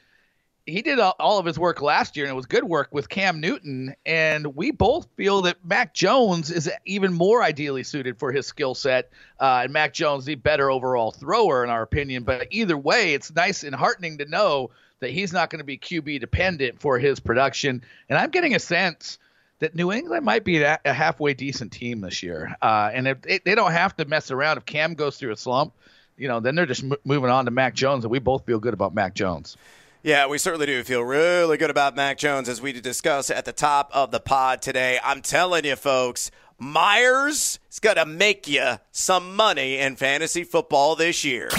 he 0.69 0.83
did 0.83 0.99
all 0.99 1.39
of 1.39 1.47
his 1.47 1.59
work 1.59 1.81
last 1.81 2.17
year, 2.17 2.27
and 2.27 2.33
it 2.33 2.37
was 2.37 2.47
good 2.47 2.65
work 2.65 2.89
with 2.93 3.09
Cam 3.09 3.41
Newton. 3.41 3.95
And 4.05 4.55
we 4.55 4.71
both 4.71 5.09
feel 5.17 5.43
that 5.43 5.65
Mac 5.65 5.95
Jones 5.95 6.51
is 6.51 6.71
even 6.85 7.13
more 7.13 7.43
ideally 7.43 7.83
suited 7.83 8.19
for 8.19 8.33
his 8.33 8.47
skill 8.47 8.75
set. 8.75 9.11
Uh, 9.41 9.63
and 9.65 9.73
Mac 9.73 9.95
Jones, 9.95 10.27
the 10.27 10.35
better 10.35 10.71
overall 10.71 11.11
thrower, 11.11 11.65
in 11.65 11.71
our 11.71 11.83
opinion. 11.83 12.25
But 12.25 12.49
either 12.51 12.77
way, 12.77 13.15
it's 13.15 13.35
nice 13.35 13.65
and 13.65 13.75
heartening 13.75 14.19
to 14.19 14.27
know 14.27 14.71
that 15.01 15.11
he's 15.11 15.33
not 15.33 15.49
going 15.49 15.61
to 15.61 15.65
be 15.65 15.79
QB 15.79 16.21
dependent 16.21 16.81
for 16.81 16.99
his 16.99 17.19
production. 17.19 17.83
And 18.09 18.19
I'm 18.19 18.31
getting 18.31 18.55
a 18.55 18.61
sense 18.61 19.19
that 19.61 19.75
New 19.75 19.91
England 19.91 20.25
might 20.25 20.45
be 20.45 20.63
a 20.63 20.79
halfway 20.85 21.35
decent 21.35 21.73
team 21.73 22.01
this 22.01 22.23
year. 22.23 22.55
Uh, 22.61 22.91
and 22.93 23.09
if 23.09 23.23
they 23.45 23.55
don't 23.55 23.73
have 23.73 23.97
to 23.97 24.05
mess 24.05 24.31
around, 24.31 24.59
if 24.59 24.67
Cam 24.67 24.95
goes 24.95 25.17
through 25.17 25.33
a 25.33 25.37
slump, 25.37 25.73
you 26.19 26.29
know, 26.29 26.41
then 26.41 26.55
they're 26.55 26.67
just 26.67 26.85
m- 26.85 26.95
moving 27.05 27.31
on 27.31 27.45
to 27.47 27.51
Mac 27.51 27.75
Jones, 27.75 28.05
and 28.05 28.11
we 28.11 28.19
both 28.19 28.45
feel 28.45 28.59
good 28.59 28.75
about 28.75 28.95
Mac 28.95 29.15
Jones. 29.15 29.57
Yeah, 30.03 30.29
we 30.29 30.39
certainly 30.39 30.67
do 30.67 30.85
feel 30.85 31.03
really 31.03 31.57
good 31.57 31.71
about 31.71 31.97
Mac 31.97 32.19
Jones 32.19 32.49
as 32.49 32.63
we 32.63 32.73
discuss 32.73 33.31
at 33.31 33.45
the 33.45 33.53
top 33.53 33.91
of 33.93 34.13
the 34.13 34.21
pod 34.21 34.63
today. 34.63 35.01
I'm 35.03 35.23
telling 35.23 35.65
you, 35.65 35.75
folks, 35.75 36.31
Meyers 36.57 37.59
is 37.69 37.81
going 37.81 37.97
to 37.97 38.07
make 38.07 38.47
you 38.47 38.77
some 38.93 39.35
money 39.35 39.79
in 39.79 39.97
fantasy 39.97 40.45
football 40.45 40.95
this 40.95 41.25
year. 41.25 41.51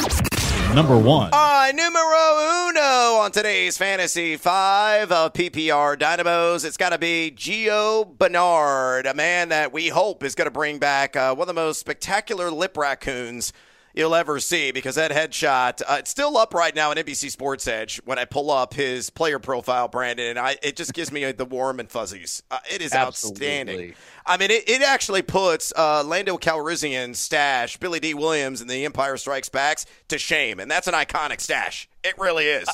Number 0.74 0.98
one. 0.98 1.32
All 1.34 1.52
right, 1.52 1.76
numero 1.76 2.70
uno 2.70 3.20
on 3.20 3.32
today's 3.34 3.78
Fantasy 3.78 4.38
Five 4.38 5.12
of 5.12 5.34
PPR 5.34 6.00
Dynamos. 6.00 6.64
It's 6.64 6.78
got 6.78 6.92
to 6.92 6.98
be 6.98 7.34
Gio 7.36 8.18
Bernard, 8.18 9.06
a 9.06 9.14
man 9.14 9.50
that 9.50 9.74
we 9.74 9.90
hope 9.90 10.24
is 10.24 10.34
going 10.36 10.46
to 10.46 10.52
bring 10.52 10.80
back 10.80 11.18
uh, 11.18 11.36
one 11.36 11.50
of 11.50 11.54
the 11.54 11.62
most 11.62 11.82
spectacular 11.82 12.50
lip 12.52 12.78
raccoons 12.78 13.52
you'll 13.94 14.16
ever 14.16 14.40
see 14.40 14.72
because 14.72 14.96
that 14.96 15.12
headshot 15.12 15.82
uh, 15.88 15.98
it's 16.00 16.10
still 16.10 16.38
up 16.38 16.54
right 16.54 16.76
now 16.76 16.92
on 16.92 16.98
NBC 16.98 17.30
Sports 17.32 17.68
Edge 17.68 18.02
when 18.06 18.18
I 18.20 18.26
pull 18.26 18.52
up 18.52 18.74
his 18.74 19.10
player 19.10 19.40
profile, 19.40 19.88
Brandon, 19.88 20.28
and 20.28 20.40
I 20.40 20.58
it 20.62 20.76
just 20.76 20.94
gives 20.94 21.12
me 21.12 21.32
the 21.32 21.46
warm 21.46 21.80
and 21.80 21.90
fuzzies. 21.90 22.44
Uh, 22.50 22.60
it 22.72 22.82
is 22.82 22.94
Absolutely. 22.94 23.46
outstanding. 23.46 23.94
I 24.26 24.38
mean, 24.38 24.52
it, 24.52 24.70
it 24.70 24.82
actually 24.82 25.22
puts 25.22 25.74
uh, 25.76 26.04
Lando 26.04 26.38
Calrissian's 26.38 27.20
stash, 27.20 27.78
Billy 27.78 28.00
Dee 28.00 28.14
Williams, 28.14 28.62
and 28.62 28.70
The 28.70 28.86
Empire 28.86 29.18
Strikes 29.18 29.50
Backs 29.50 29.86
to 30.10 30.18
shame, 30.18 30.60
and 30.60 30.70
that's 30.70 30.88
an 30.88 30.94
iconic 30.94 31.42
stash. 31.42 31.90
It 32.04 32.18
really 32.18 32.46
is. 32.46 32.68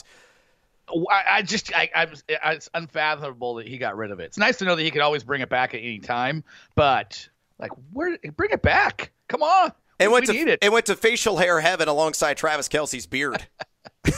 I, 1.09 1.23
I 1.31 1.41
just, 1.41 1.75
I, 1.75 1.89
I, 1.95 2.51
it's 2.51 2.69
unfathomable 2.73 3.55
that 3.55 3.67
he 3.67 3.77
got 3.77 3.97
rid 3.97 4.11
of 4.11 4.19
it. 4.19 4.25
It's 4.25 4.37
nice 4.37 4.57
to 4.57 4.65
know 4.65 4.75
that 4.75 4.83
he 4.83 4.91
could 4.91 5.01
always 5.01 5.23
bring 5.23 5.41
it 5.41 5.49
back 5.49 5.73
at 5.73 5.79
any 5.79 5.99
time, 5.99 6.43
but 6.75 7.27
like, 7.57 7.71
where, 7.93 8.17
bring 8.35 8.51
it 8.51 8.61
back? 8.61 9.11
Come 9.27 9.41
on. 9.41 9.71
It 9.99 10.11
went 10.11 10.27
we 10.27 10.43
to 10.43 10.57
it. 10.61 10.71
went 10.71 10.85
to 10.87 10.95
facial 10.95 11.37
hair 11.37 11.61
heaven 11.61 11.87
alongside 11.87 12.35
Travis 12.35 12.67
Kelce's 12.67 13.07
beard. 13.07 13.47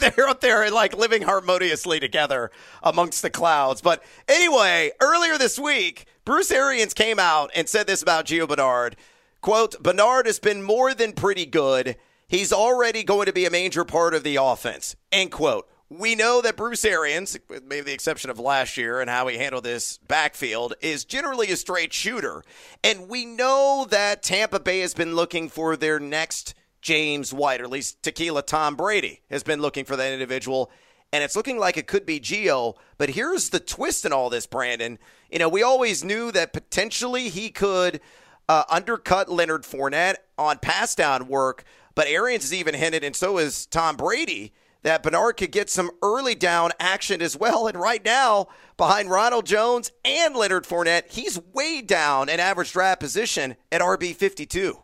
They're 0.00 0.28
up 0.28 0.40
there 0.40 0.70
like 0.70 0.96
living 0.96 1.22
harmoniously 1.22 2.00
together 2.00 2.50
amongst 2.82 3.22
the 3.22 3.30
clouds. 3.30 3.80
But 3.80 4.02
anyway, 4.28 4.92
earlier 5.00 5.38
this 5.38 5.58
week, 5.58 6.06
Bruce 6.24 6.50
Arians 6.50 6.94
came 6.94 7.18
out 7.18 7.50
and 7.54 7.68
said 7.68 7.86
this 7.86 8.02
about 8.02 8.26
Gio 8.26 8.48
Bernard. 8.48 8.96
Quote, 9.40 9.82
Bernard 9.82 10.26
has 10.26 10.38
been 10.38 10.62
more 10.62 10.94
than 10.94 11.12
pretty 11.12 11.46
good. 11.46 11.96
He's 12.28 12.52
already 12.52 13.04
going 13.04 13.26
to 13.26 13.32
be 13.32 13.46
a 13.46 13.50
major 13.50 13.84
part 13.84 14.14
of 14.14 14.22
the 14.22 14.36
offense. 14.36 14.96
End 15.10 15.32
quote. 15.32 15.68
We 15.90 16.14
know 16.14 16.42
that 16.42 16.56
Bruce 16.56 16.84
Arians, 16.84 17.38
with 17.48 17.64
maybe 17.64 17.86
the 17.86 17.94
exception 17.94 18.28
of 18.28 18.38
last 18.38 18.76
year 18.76 19.00
and 19.00 19.08
how 19.08 19.26
he 19.26 19.38
handled 19.38 19.64
this 19.64 19.96
backfield, 19.96 20.74
is 20.82 21.06
generally 21.06 21.50
a 21.50 21.56
straight 21.56 21.94
shooter. 21.94 22.44
And 22.84 23.08
we 23.08 23.24
know 23.24 23.86
that 23.88 24.22
Tampa 24.22 24.60
Bay 24.60 24.80
has 24.80 24.92
been 24.92 25.16
looking 25.16 25.48
for 25.48 25.76
their 25.76 25.98
next 25.98 26.54
James 26.82 27.32
White, 27.32 27.62
or 27.62 27.64
at 27.64 27.70
least 27.70 28.02
Tequila 28.02 28.42
Tom 28.42 28.76
Brady 28.76 29.22
has 29.30 29.42
been 29.42 29.62
looking 29.62 29.86
for 29.86 29.96
that 29.96 30.12
individual. 30.12 30.70
And 31.10 31.24
it's 31.24 31.36
looking 31.36 31.58
like 31.58 31.78
it 31.78 31.86
could 31.86 32.04
be 32.04 32.20
Gio. 32.20 32.74
But 32.98 33.10
here's 33.10 33.48
the 33.48 33.60
twist 33.60 34.04
in 34.04 34.12
all 34.12 34.28
this, 34.28 34.46
Brandon. 34.46 34.98
You 35.30 35.38
know, 35.38 35.48
we 35.48 35.62
always 35.62 36.04
knew 36.04 36.30
that 36.32 36.52
potentially 36.52 37.30
he 37.30 37.48
could 37.48 38.00
uh, 38.46 38.64
undercut 38.68 39.30
Leonard 39.30 39.62
Fournette 39.62 40.16
on 40.36 40.58
pass 40.58 40.94
down 40.94 41.28
work. 41.28 41.64
But 41.94 42.08
Arians 42.08 42.44
has 42.44 42.52
even 42.52 42.74
hinted, 42.74 43.02
and 43.04 43.16
so 43.16 43.38
is 43.38 43.64
Tom 43.64 43.96
Brady, 43.96 44.52
that 44.82 45.02
Bernard 45.02 45.36
could 45.36 45.52
get 45.52 45.70
some 45.70 45.90
early 46.02 46.34
down 46.34 46.70
action 46.78 47.20
as 47.20 47.36
well. 47.36 47.66
And 47.66 47.78
right 47.78 48.04
now, 48.04 48.48
behind 48.76 49.10
Ronald 49.10 49.46
Jones 49.46 49.90
and 50.04 50.36
Leonard 50.36 50.64
Fournette, 50.64 51.10
he's 51.10 51.40
way 51.52 51.82
down 51.82 52.28
in 52.28 52.40
average 52.40 52.72
draft 52.72 53.00
position 53.00 53.56
at 53.72 53.80
RB 53.80 54.14
52. 54.14 54.78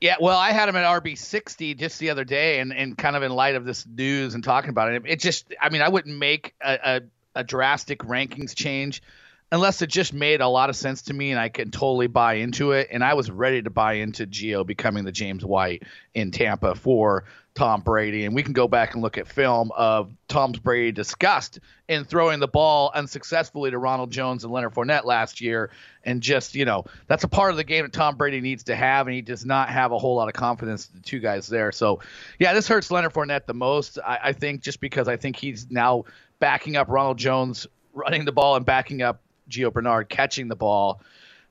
Yeah, 0.00 0.14
well, 0.20 0.38
I 0.38 0.52
had 0.52 0.68
him 0.68 0.76
at 0.76 0.84
RB 0.84 1.18
sixty 1.18 1.74
just 1.74 1.98
the 1.98 2.10
other 2.10 2.24
day, 2.24 2.60
and, 2.60 2.72
and 2.72 2.96
kind 2.96 3.16
of 3.16 3.24
in 3.24 3.32
light 3.32 3.56
of 3.56 3.64
this 3.64 3.84
news 3.84 4.34
and 4.34 4.44
talking 4.44 4.70
about 4.70 4.92
it, 4.92 5.02
it 5.04 5.18
just, 5.18 5.52
I 5.60 5.70
mean, 5.70 5.82
I 5.82 5.88
wouldn't 5.88 6.16
make 6.16 6.54
a, 6.60 6.78
a, 6.84 7.40
a 7.40 7.44
drastic 7.44 8.00
rankings 8.00 8.54
change 8.54 9.02
unless 9.50 9.80
it 9.80 9.88
just 9.88 10.12
made 10.12 10.40
a 10.40 10.48
lot 10.48 10.68
of 10.68 10.76
sense 10.76 11.02
to 11.02 11.14
me 11.14 11.30
and 11.30 11.40
I 11.40 11.48
can 11.48 11.70
totally 11.70 12.06
buy 12.06 12.34
into 12.34 12.72
it. 12.72 12.88
And 12.90 13.02
I 13.02 13.14
was 13.14 13.30
ready 13.30 13.62
to 13.62 13.70
buy 13.70 13.94
into 13.94 14.26
Gio 14.26 14.66
becoming 14.66 15.04
the 15.04 15.12
James 15.12 15.44
White 15.44 15.84
in 16.14 16.30
Tampa 16.30 16.74
for 16.74 17.24
Tom 17.54 17.80
Brady. 17.80 18.24
And 18.24 18.34
we 18.34 18.42
can 18.42 18.52
go 18.52 18.68
back 18.68 18.92
and 18.92 19.02
look 19.02 19.16
at 19.16 19.26
film 19.26 19.72
of 19.74 20.12
Tom's 20.28 20.58
Brady 20.58 20.92
disgust 20.92 21.60
in 21.88 22.04
throwing 22.04 22.40
the 22.40 22.46
ball 22.46 22.92
unsuccessfully 22.94 23.70
to 23.70 23.78
Ronald 23.78 24.10
Jones 24.10 24.44
and 24.44 24.52
Leonard 24.52 24.74
Fournette 24.74 25.04
last 25.04 25.40
year. 25.40 25.70
And 26.04 26.20
just, 26.20 26.54
you 26.54 26.66
know, 26.66 26.84
that's 27.06 27.24
a 27.24 27.28
part 27.28 27.50
of 27.50 27.56
the 27.56 27.64
game 27.64 27.84
that 27.84 27.92
Tom 27.92 28.16
Brady 28.16 28.42
needs 28.42 28.64
to 28.64 28.76
have. 28.76 29.06
And 29.06 29.14
he 29.14 29.22
does 29.22 29.46
not 29.46 29.70
have 29.70 29.92
a 29.92 29.98
whole 29.98 30.14
lot 30.14 30.28
of 30.28 30.34
confidence, 30.34 30.90
in 30.92 31.00
the 31.00 31.02
two 31.02 31.20
guys 31.20 31.48
there. 31.48 31.72
So, 31.72 32.00
yeah, 32.38 32.52
this 32.52 32.68
hurts 32.68 32.90
Leonard 32.90 33.14
Fournette 33.14 33.46
the 33.46 33.54
most, 33.54 33.98
I, 34.06 34.18
I 34.24 34.32
think, 34.34 34.60
just 34.60 34.80
because 34.80 35.08
I 35.08 35.16
think 35.16 35.36
he's 35.36 35.70
now 35.70 36.04
backing 36.38 36.76
up 36.76 36.88
Ronald 36.88 37.16
Jones 37.16 37.66
running 37.94 38.26
the 38.26 38.32
ball 38.32 38.54
and 38.54 38.64
backing 38.64 39.02
up 39.02 39.22
Gio 39.48 39.72
Bernard 39.72 40.08
catching 40.08 40.48
the 40.48 40.56
ball. 40.56 41.00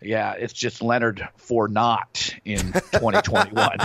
Yeah, 0.01 0.33
it's 0.33 0.53
just 0.53 0.83
Leonard 0.83 1.27
for 1.37 1.67
not 1.67 2.35
in 2.45 2.59
2021. 2.73 3.77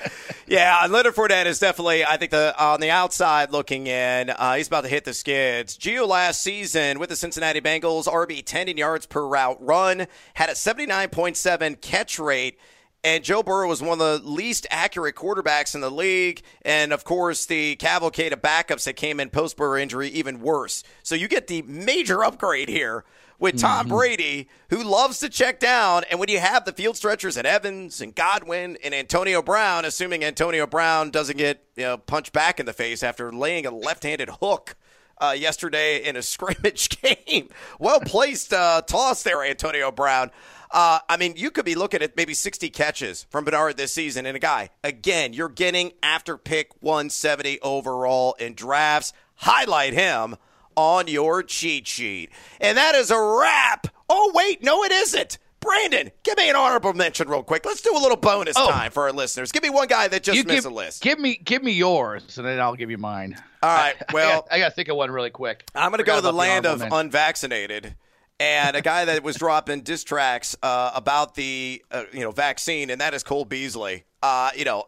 yeah, 0.48 0.86
Leonard 0.90 1.14
Fournette 1.14 1.46
is 1.46 1.60
definitely, 1.60 2.04
I 2.04 2.16
think, 2.16 2.32
the 2.32 2.54
on 2.58 2.80
the 2.80 2.90
outside 2.90 3.52
looking 3.52 3.86
in. 3.86 4.30
Uh, 4.30 4.54
he's 4.54 4.66
about 4.66 4.82
to 4.82 4.88
hit 4.88 5.04
the 5.04 5.14
skids. 5.14 5.78
Gio 5.78 6.08
last 6.08 6.42
season 6.42 6.98
with 6.98 7.08
the 7.08 7.16
Cincinnati 7.16 7.60
Bengals, 7.60 8.06
RB 8.06 8.44
10 8.44 8.68
in 8.68 8.76
yards 8.76 9.06
per 9.06 9.24
route 9.24 9.58
run, 9.60 10.08
had 10.34 10.48
a 10.48 10.54
79.7 10.54 11.80
catch 11.80 12.18
rate. 12.18 12.58
And 13.02 13.24
Joe 13.24 13.42
Burrow 13.42 13.68
was 13.68 13.80
one 13.80 13.98
of 13.98 14.22
the 14.22 14.28
least 14.28 14.66
accurate 14.70 15.14
quarterbacks 15.14 15.74
in 15.74 15.80
the 15.80 15.90
league. 15.90 16.42
And 16.62 16.92
of 16.92 17.04
course, 17.04 17.46
the 17.46 17.76
cavalcade 17.76 18.32
of 18.32 18.42
backups 18.42 18.84
that 18.84 18.96
came 18.96 19.20
in 19.20 19.30
post 19.30 19.56
Burrow 19.56 19.80
injury, 19.80 20.08
even 20.08 20.40
worse. 20.40 20.82
So 21.02 21.14
you 21.14 21.28
get 21.28 21.46
the 21.46 21.62
major 21.62 22.22
upgrade 22.22 22.68
here 22.68 23.04
with 23.40 23.58
Tom 23.58 23.86
mm-hmm. 23.86 23.96
Brady, 23.96 24.48
who 24.68 24.84
loves 24.84 25.18
to 25.20 25.28
check 25.28 25.58
down. 25.58 26.04
And 26.10 26.20
when 26.20 26.28
you 26.28 26.38
have 26.38 26.64
the 26.64 26.72
field 26.72 26.96
stretchers 26.96 27.36
and 27.36 27.46
Evans 27.46 28.00
and 28.00 28.14
Godwin 28.14 28.76
and 28.84 28.94
Antonio 28.94 29.42
Brown, 29.42 29.84
assuming 29.84 30.22
Antonio 30.22 30.66
Brown 30.66 31.10
doesn't 31.10 31.38
get 31.38 31.64
you 31.74 31.84
know, 31.84 31.96
punched 31.96 32.32
back 32.32 32.60
in 32.60 32.66
the 32.66 32.72
face 32.72 33.02
after 33.02 33.32
laying 33.32 33.66
a 33.66 33.70
left 33.70 34.04
handed 34.04 34.28
hook. 34.40 34.76
Uh, 35.22 35.32
yesterday 35.32 36.02
in 36.02 36.16
a 36.16 36.22
scrimmage 36.22 36.88
game. 37.02 37.50
Well 37.78 38.00
placed 38.00 38.54
uh, 38.54 38.80
toss 38.80 39.22
there, 39.22 39.44
Antonio 39.44 39.92
Brown. 39.92 40.30
Uh, 40.70 41.00
I 41.10 41.18
mean, 41.18 41.34
you 41.36 41.50
could 41.50 41.66
be 41.66 41.74
looking 41.74 42.00
at 42.00 42.16
maybe 42.16 42.32
60 42.32 42.70
catches 42.70 43.26
from 43.28 43.44
Bernard 43.44 43.76
this 43.76 43.92
season. 43.92 44.24
And 44.24 44.34
a 44.34 44.40
guy, 44.40 44.70
again, 44.82 45.34
you're 45.34 45.50
getting 45.50 45.92
after 46.02 46.38
pick 46.38 46.70
170 46.80 47.60
overall 47.60 48.34
in 48.40 48.54
drafts. 48.54 49.12
Highlight 49.34 49.92
him 49.92 50.36
on 50.80 51.08
your 51.08 51.42
cheat 51.42 51.86
sheet. 51.86 52.30
And 52.60 52.78
that 52.78 52.94
is 52.94 53.10
a 53.10 53.20
wrap. 53.20 53.86
Oh, 54.08 54.32
wait, 54.34 54.62
no, 54.62 54.82
it 54.82 54.92
isn't. 54.92 55.38
Brandon, 55.60 56.10
give 56.22 56.38
me 56.38 56.48
an 56.48 56.56
honorable 56.56 56.94
mention 56.94 57.28
real 57.28 57.42
quick. 57.42 57.66
Let's 57.66 57.82
do 57.82 57.94
a 57.94 58.00
little 58.00 58.16
bonus 58.16 58.56
oh. 58.56 58.70
time 58.70 58.90
for 58.90 59.02
our 59.02 59.12
listeners. 59.12 59.52
Give 59.52 59.62
me 59.62 59.68
one 59.68 59.88
guy 59.88 60.08
that 60.08 60.22
just 60.22 60.38
you 60.38 60.44
missed 60.44 60.64
give, 60.64 60.72
a 60.72 60.74
list. 60.74 61.02
Give 61.02 61.20
me 61.20 61.36
give 61.36 61.62
me 61.62 61.72
yours, 61.72 62.38
and 62.38 62.46
then 62.46 62.58
I'll 62.58 62.76
give 62.76 62.90
you 62.90 62.96
mine. 62.96 63.36
All 63.62 63.68
right. 63.68 63.94
Well, 64.10 64.48
I 64.50 64.58
got 64.58 64.70
to 64.70 64.74
think 64.74 64.88
of 64.88 64.96
one 64.96 65.10
really 65.10 65.28
quick. 65.28 65.68
I'm 65.74 65.90
going 65.90 65.98
to 65.98 66.04
go 66.04 66.16
to 66.16 66.22
the 66.22 66.32
land 66.32 66.64
the 66.64 66.72
of 66.72 66.78
mention. 66.78 66.98
unvaccinated. 66.98 67.94
And 68.38 68.74
a 68.74 68.80
guy 68.80 69.04
that 69.04 69.22
was 69.22 69.36
dropping 69.36 69.82
diss 69.82 70.02
tracks 70.02 70.56
uh, 70.62 70.92
about 70.94 71.34
the 71.34 71.84
uh, 71.90 72.04
you 72.10 72.20
know 72.20 72.30
vaccine, 72.30 72.88
and 72.88 73.02
that 73.02 73.12
is 73.12 73.22
Cole 73.22 73.44
Beasley. 73.44 74.04
Uh, 74.22 74.50
you 74.56 74.64
know, 74.64 74.86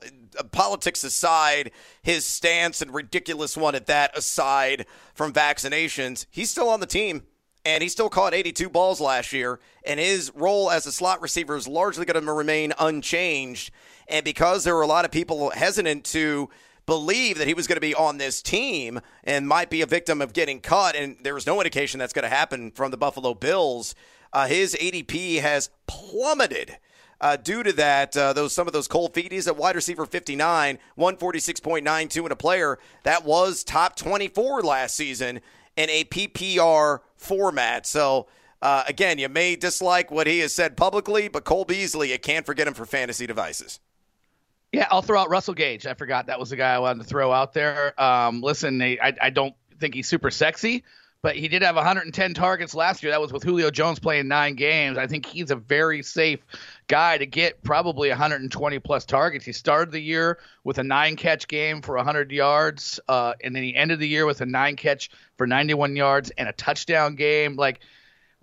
politics 0.51 1.05
aside, 1.05 1.71
his 2.03 2.25
stance 2.25 2.83
and 2.83 2.93
ridiculous 2.93 3.57
one 3.57 3.75
at 3.75 3.87
that 3.87 4.17
aside 4.17 4.87
from 5.15 5.33
vaccinations, 5.33 6.27
he's 6.31 6.51
still 6.51 6.69
on 6.69 6.81
the 6.81 6.87
team 6.87 7.23
and 7.65 7.83
he 7.83 7.89
still 7.89 8.09
caught 8.09 8.35
82 8.35 8.69
balls 8.69 9.01
last 9.01 9.33
year, 9.33 9.61
and 9.87 10.01
his 10.01 10.33
role 10.35 10.71
as 10.71 10.87
a 10.87 10.93
slot 10.93 11.23
receiver 11.23 11.57
is 11.57 11.69
largely 11.69 12.05
going 12.05 12.25
to 12.25 12.33
remain 12.33 12.73
unchanged. 12.79 13.71
And 14.09 14.25
because 14.25 14.65
there 14.65 14.75
were 14.75 14.83
a 14.83 14.87
lot 14.87 15.05
of 15.05 15.11
people 15.11 15.51
hesitant 15.51 16.05
to 16.07 16.51
believe 16.87 17.39
that 17.39 17.47
he 17.47 17.55
was 17.55 17.69
going 17.69 17.77
to 17.77 17.81
be 17.81 17.95
on 17.95 18.19
this 18.19 18.43
team 18.43 19.01
and 19.23 19.47
might 19.47 19.71
be 19.71 19.81
a 19.81 19.87
victim 19.87 20.21
of 20.21 20.33
getting 20.33 20.61
cut, 20.61 20.97
and 20.97 21.17
there 21.23 21.35
was 21.35 21.47
no 21.47 21.61
indication 21.61 21.99
that's 21.99 22.13
going 22.13 22.25
to 22.25 22.29
happen 22.29 22.73
from 22.73 22.91
the 22.91 22.97
Buffalo 22.97 23.35
Bills, 23.35 23.95
uh, 24.33 24.47
his 24.47 24.75
ADP 24.75 25.41
has 25.41 25.71
plummeted 25.87 26.79
uh, 27.23 27.37
due 27.37 27.63
to 27.63 27.73
that, 27.73 28.17
uh, 28.17 28.33
those 28.33 28.53
some 28.53 28.67
of 28.67 28.73
those 28.73 28.89
cold 28.89 29.15
feeties 29.15 29.47
at 29.47 29.57
wide 29.57 29.77
receiver 29.77 30.05
59, 30.05 30.79
146.92 30.99 32.27
in 32.27 32.33
a 32.33 32.37
player 32.37 32.79
that 33.05 33.25
was 33.25 33.65
top 33.65 33.97
24 33.97 34.63
last 34.63 34.97
season 34.97 35.41
in 35.77 35.89
a 35.89 36.05
PPR 36.05 37.01
format. 37.17 37.87
So. 37.87 38.27
Uh, 38.61 38.85
again, 38.87 39.19
you 39.19 39.29
may 39.29 39.57
dislike 39.57 40.13
what 40.13 40.29
he 40.29 40.39
has 40.39 40.55
said 40.55 40.77
publicly, 40.77 41.27
but 41.27 41.43
Cole 41.43 41.65
Beasley, 41.65 42.13
you 42.13 42.19
can't 42.21 42.47
forget 42.47 42.69
him 42.69 42.75
for 42.75 42.87
fantasy 42.87 43.27
devices. 43.27 43.81
Yeah, 44.71 44.87
I'll 44.89 45.03
throw 45.03 45.21
out 45.21 45.31
Russell 45.31 45.55
Gage. 45.55 45.85
I 45.85 45.95
forgot 45.95 46.27
that 46.27 46.39
was 46.39 46.51
the 46.51 46.57
guy 46.57 46.73
I 46.73 46.79
wanted 46.79 47.03
to 47.03 47.09
throw 47.09 47.33
out 47.33 47.55
there. 47.55 48.01
Um, 48.01 48.41
listen, 48.41 48.81
I, 48.81 49.13
I 49.21 49.31
don't 49.31 49.55
think 49.81 49.95
he's 49.95 50.09
super 50.09 50.31
sexy, 50.31 50.85
but 51.23 51.37
he 51.37 51.47
did 51.47 51.63
have 51.63 51.77
110 51.77 52.35
targets 52.35 52.75
last 52.75 53.03
year. 53.03 53.13
That 53.13 53.21
was 53.21 53.33
with 53.33 53.45
Julio 53.45 53.71
Jones 53.71 54.01
playing 54.01 54.27
nine 54.27 54.57
games. 54.57 54.99
I 54.99 55.07
think 55.07 55.25
he's 55.25 55.53
a 55.53 55.57
very 55.57 56.03
safe 56.03 56.41
guy 56.89 57.17
to 57.17 57.27
get 57.27 57.63
probably 57.63 58.09
120 58.09 58.79
plus 58.81 59.05
targets. 59.05 59.45
He 59.45 59.53
started 59.53 59.93
the 59.93 60.01
year 60.01 60.39
with 60.65 60.79
a 60.79 60.85
nine 60.85 61.15
catch 61.15 61.47
game 61.47 61.81
for 61.81 61.95
100 61.95 62.33
yards, 62.33 62.99
uh, 63.09 63.35
and 63.43 63.55
then 63.55 63.63
he 63.63 63.75
ended 63.75 64.01
the 64.01 64.09
year 64.09 64.27
with 64.27 64.41
a 64.41 64.47
nine 64.47 64.75
catch 64.75 65.11
for 65.39 65.47
91 65.47 65.95
yards 65.95 66.31
and 66.31 66.49
a 66.49 66.53
touchdown 66.53 67.15
game. 67.15 67.55
Like 67.55 67.81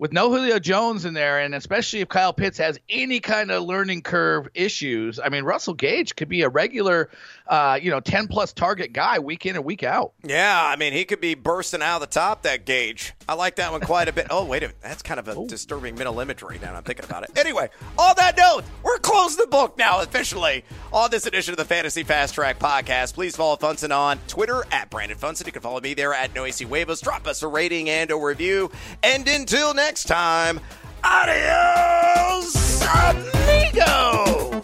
with 0.00 0.14
no 0.14 0.30
Julio 0.30 0.58
Jones 0.58 1.04
in 1.04 1.12
there, 1.12 1.40
and 1.40 1.54
especially 1.54 2.00
if 2.00 2.08
Kyle 2.08 2.32
Pitts 2.32 2.56
has 2.56 2.80
any 2.88 3.20
kind 3.20 3.50
of 3.50 3.64
learning 3.64 4.00
curve 4.00 4.48
issues, 4.54 5.20
I 5.20 5.28
mean, 5.28 5.44
Russell 5.44 5.74
Gage 5.74 6.16
could 6.16 6.30
be 6.30 6.40
a 6.40 6.48
regular, 6.48 7.10
uh, 7.46 7.78
you 7.80 7.90
know, 7.90 8.00
10 8.00 8.26
plus 8.26 8.54
target 8.54 8.94
guy 8.94 9.18
week 9.18 9.44
in 9.44 9.56
and 9.56 9.64
week 9.64 9.82
out. 9.82 10.14
Yeah, 10.24 10.58
I 10.58 10.76
mean, 10.76 10.94
he 10.94 11.04
could 11.04 11.20
be 11.20 11.34
bursting 11.34 11.82
out 11.82 11.96
of 11.96 12.00
the 12.00 12.14
top, 12.14 12.42
that 12.42 12.64
Gage. 12.64 13.12
I 13.28 13.34
like 13.34 13.56
that 13.56 13.72
one 13.72 13.82
quite 13.82 14.08
a 14.08 14.12
bit. 14.12 14.28
Oh, 14.30 14.46
wait 14.46 14.62
a 14.62 14.68
minute. 14.68 14.80
That's 14.80 15.02
kind 15.02 15.20
of 15.20 15.28
a 15.28 15.38
Ooh. 15.38 15.46
disturbing 15.46 15.96
mental 15.96 16.18
imagery 16.18 16.58
now 16.62 16.74
I'm 16.74 16.82
thinking 16.82 17.04
about 17.04 17.24
it. 17.24 17.38
Anyway, 17.38 17.68
on 17.98 18.14
that 18.16 18.38
note, 18.38 18.64
we're 18.82 18.98
closing 18.98 19.44
the 19.44 19.50
book 19.50 19.76
now 19.76 20.00
officially 20.00 20.64
on 20.94 21.10
this 21.10 21.26
edition 21.26 21.52
of 21.52 21.58
the 21.58 21.64
Fantasy 21.66 22.04
Fast 22.04 22.34
Track 22.34 22.58
podcast. 22.58 23.12
Please 23.12 23.36
follow 23.36 23.56
Funston 23.56 23.92
on 23.92 24.18
Twitter 24.28 24.64
at 24.70 24.88
Brandon 24.88 25.18
Funston. 25.18 25.46
You 25.46 25.52
can 25.52 25.60
follow 25.60 25.80
me 25.80 25.92
there 25.92 26.14
at 26.14 26.34
Noisy 26.34 26.64
Huevos. 26.64 27.02
Drop 27.02 27.26
us 27.26 27.42
a 27.42 27.48
rating 27.48 27.90
and 27.90 28.10
a 28.10 28.16
review. 28.16 28.70
And 29.02 29.28
until 29.28 29.74
next 29.90 30.04
time, 30.04 30.60
adios, 31.02 32.54
amigo. 32.86 34.62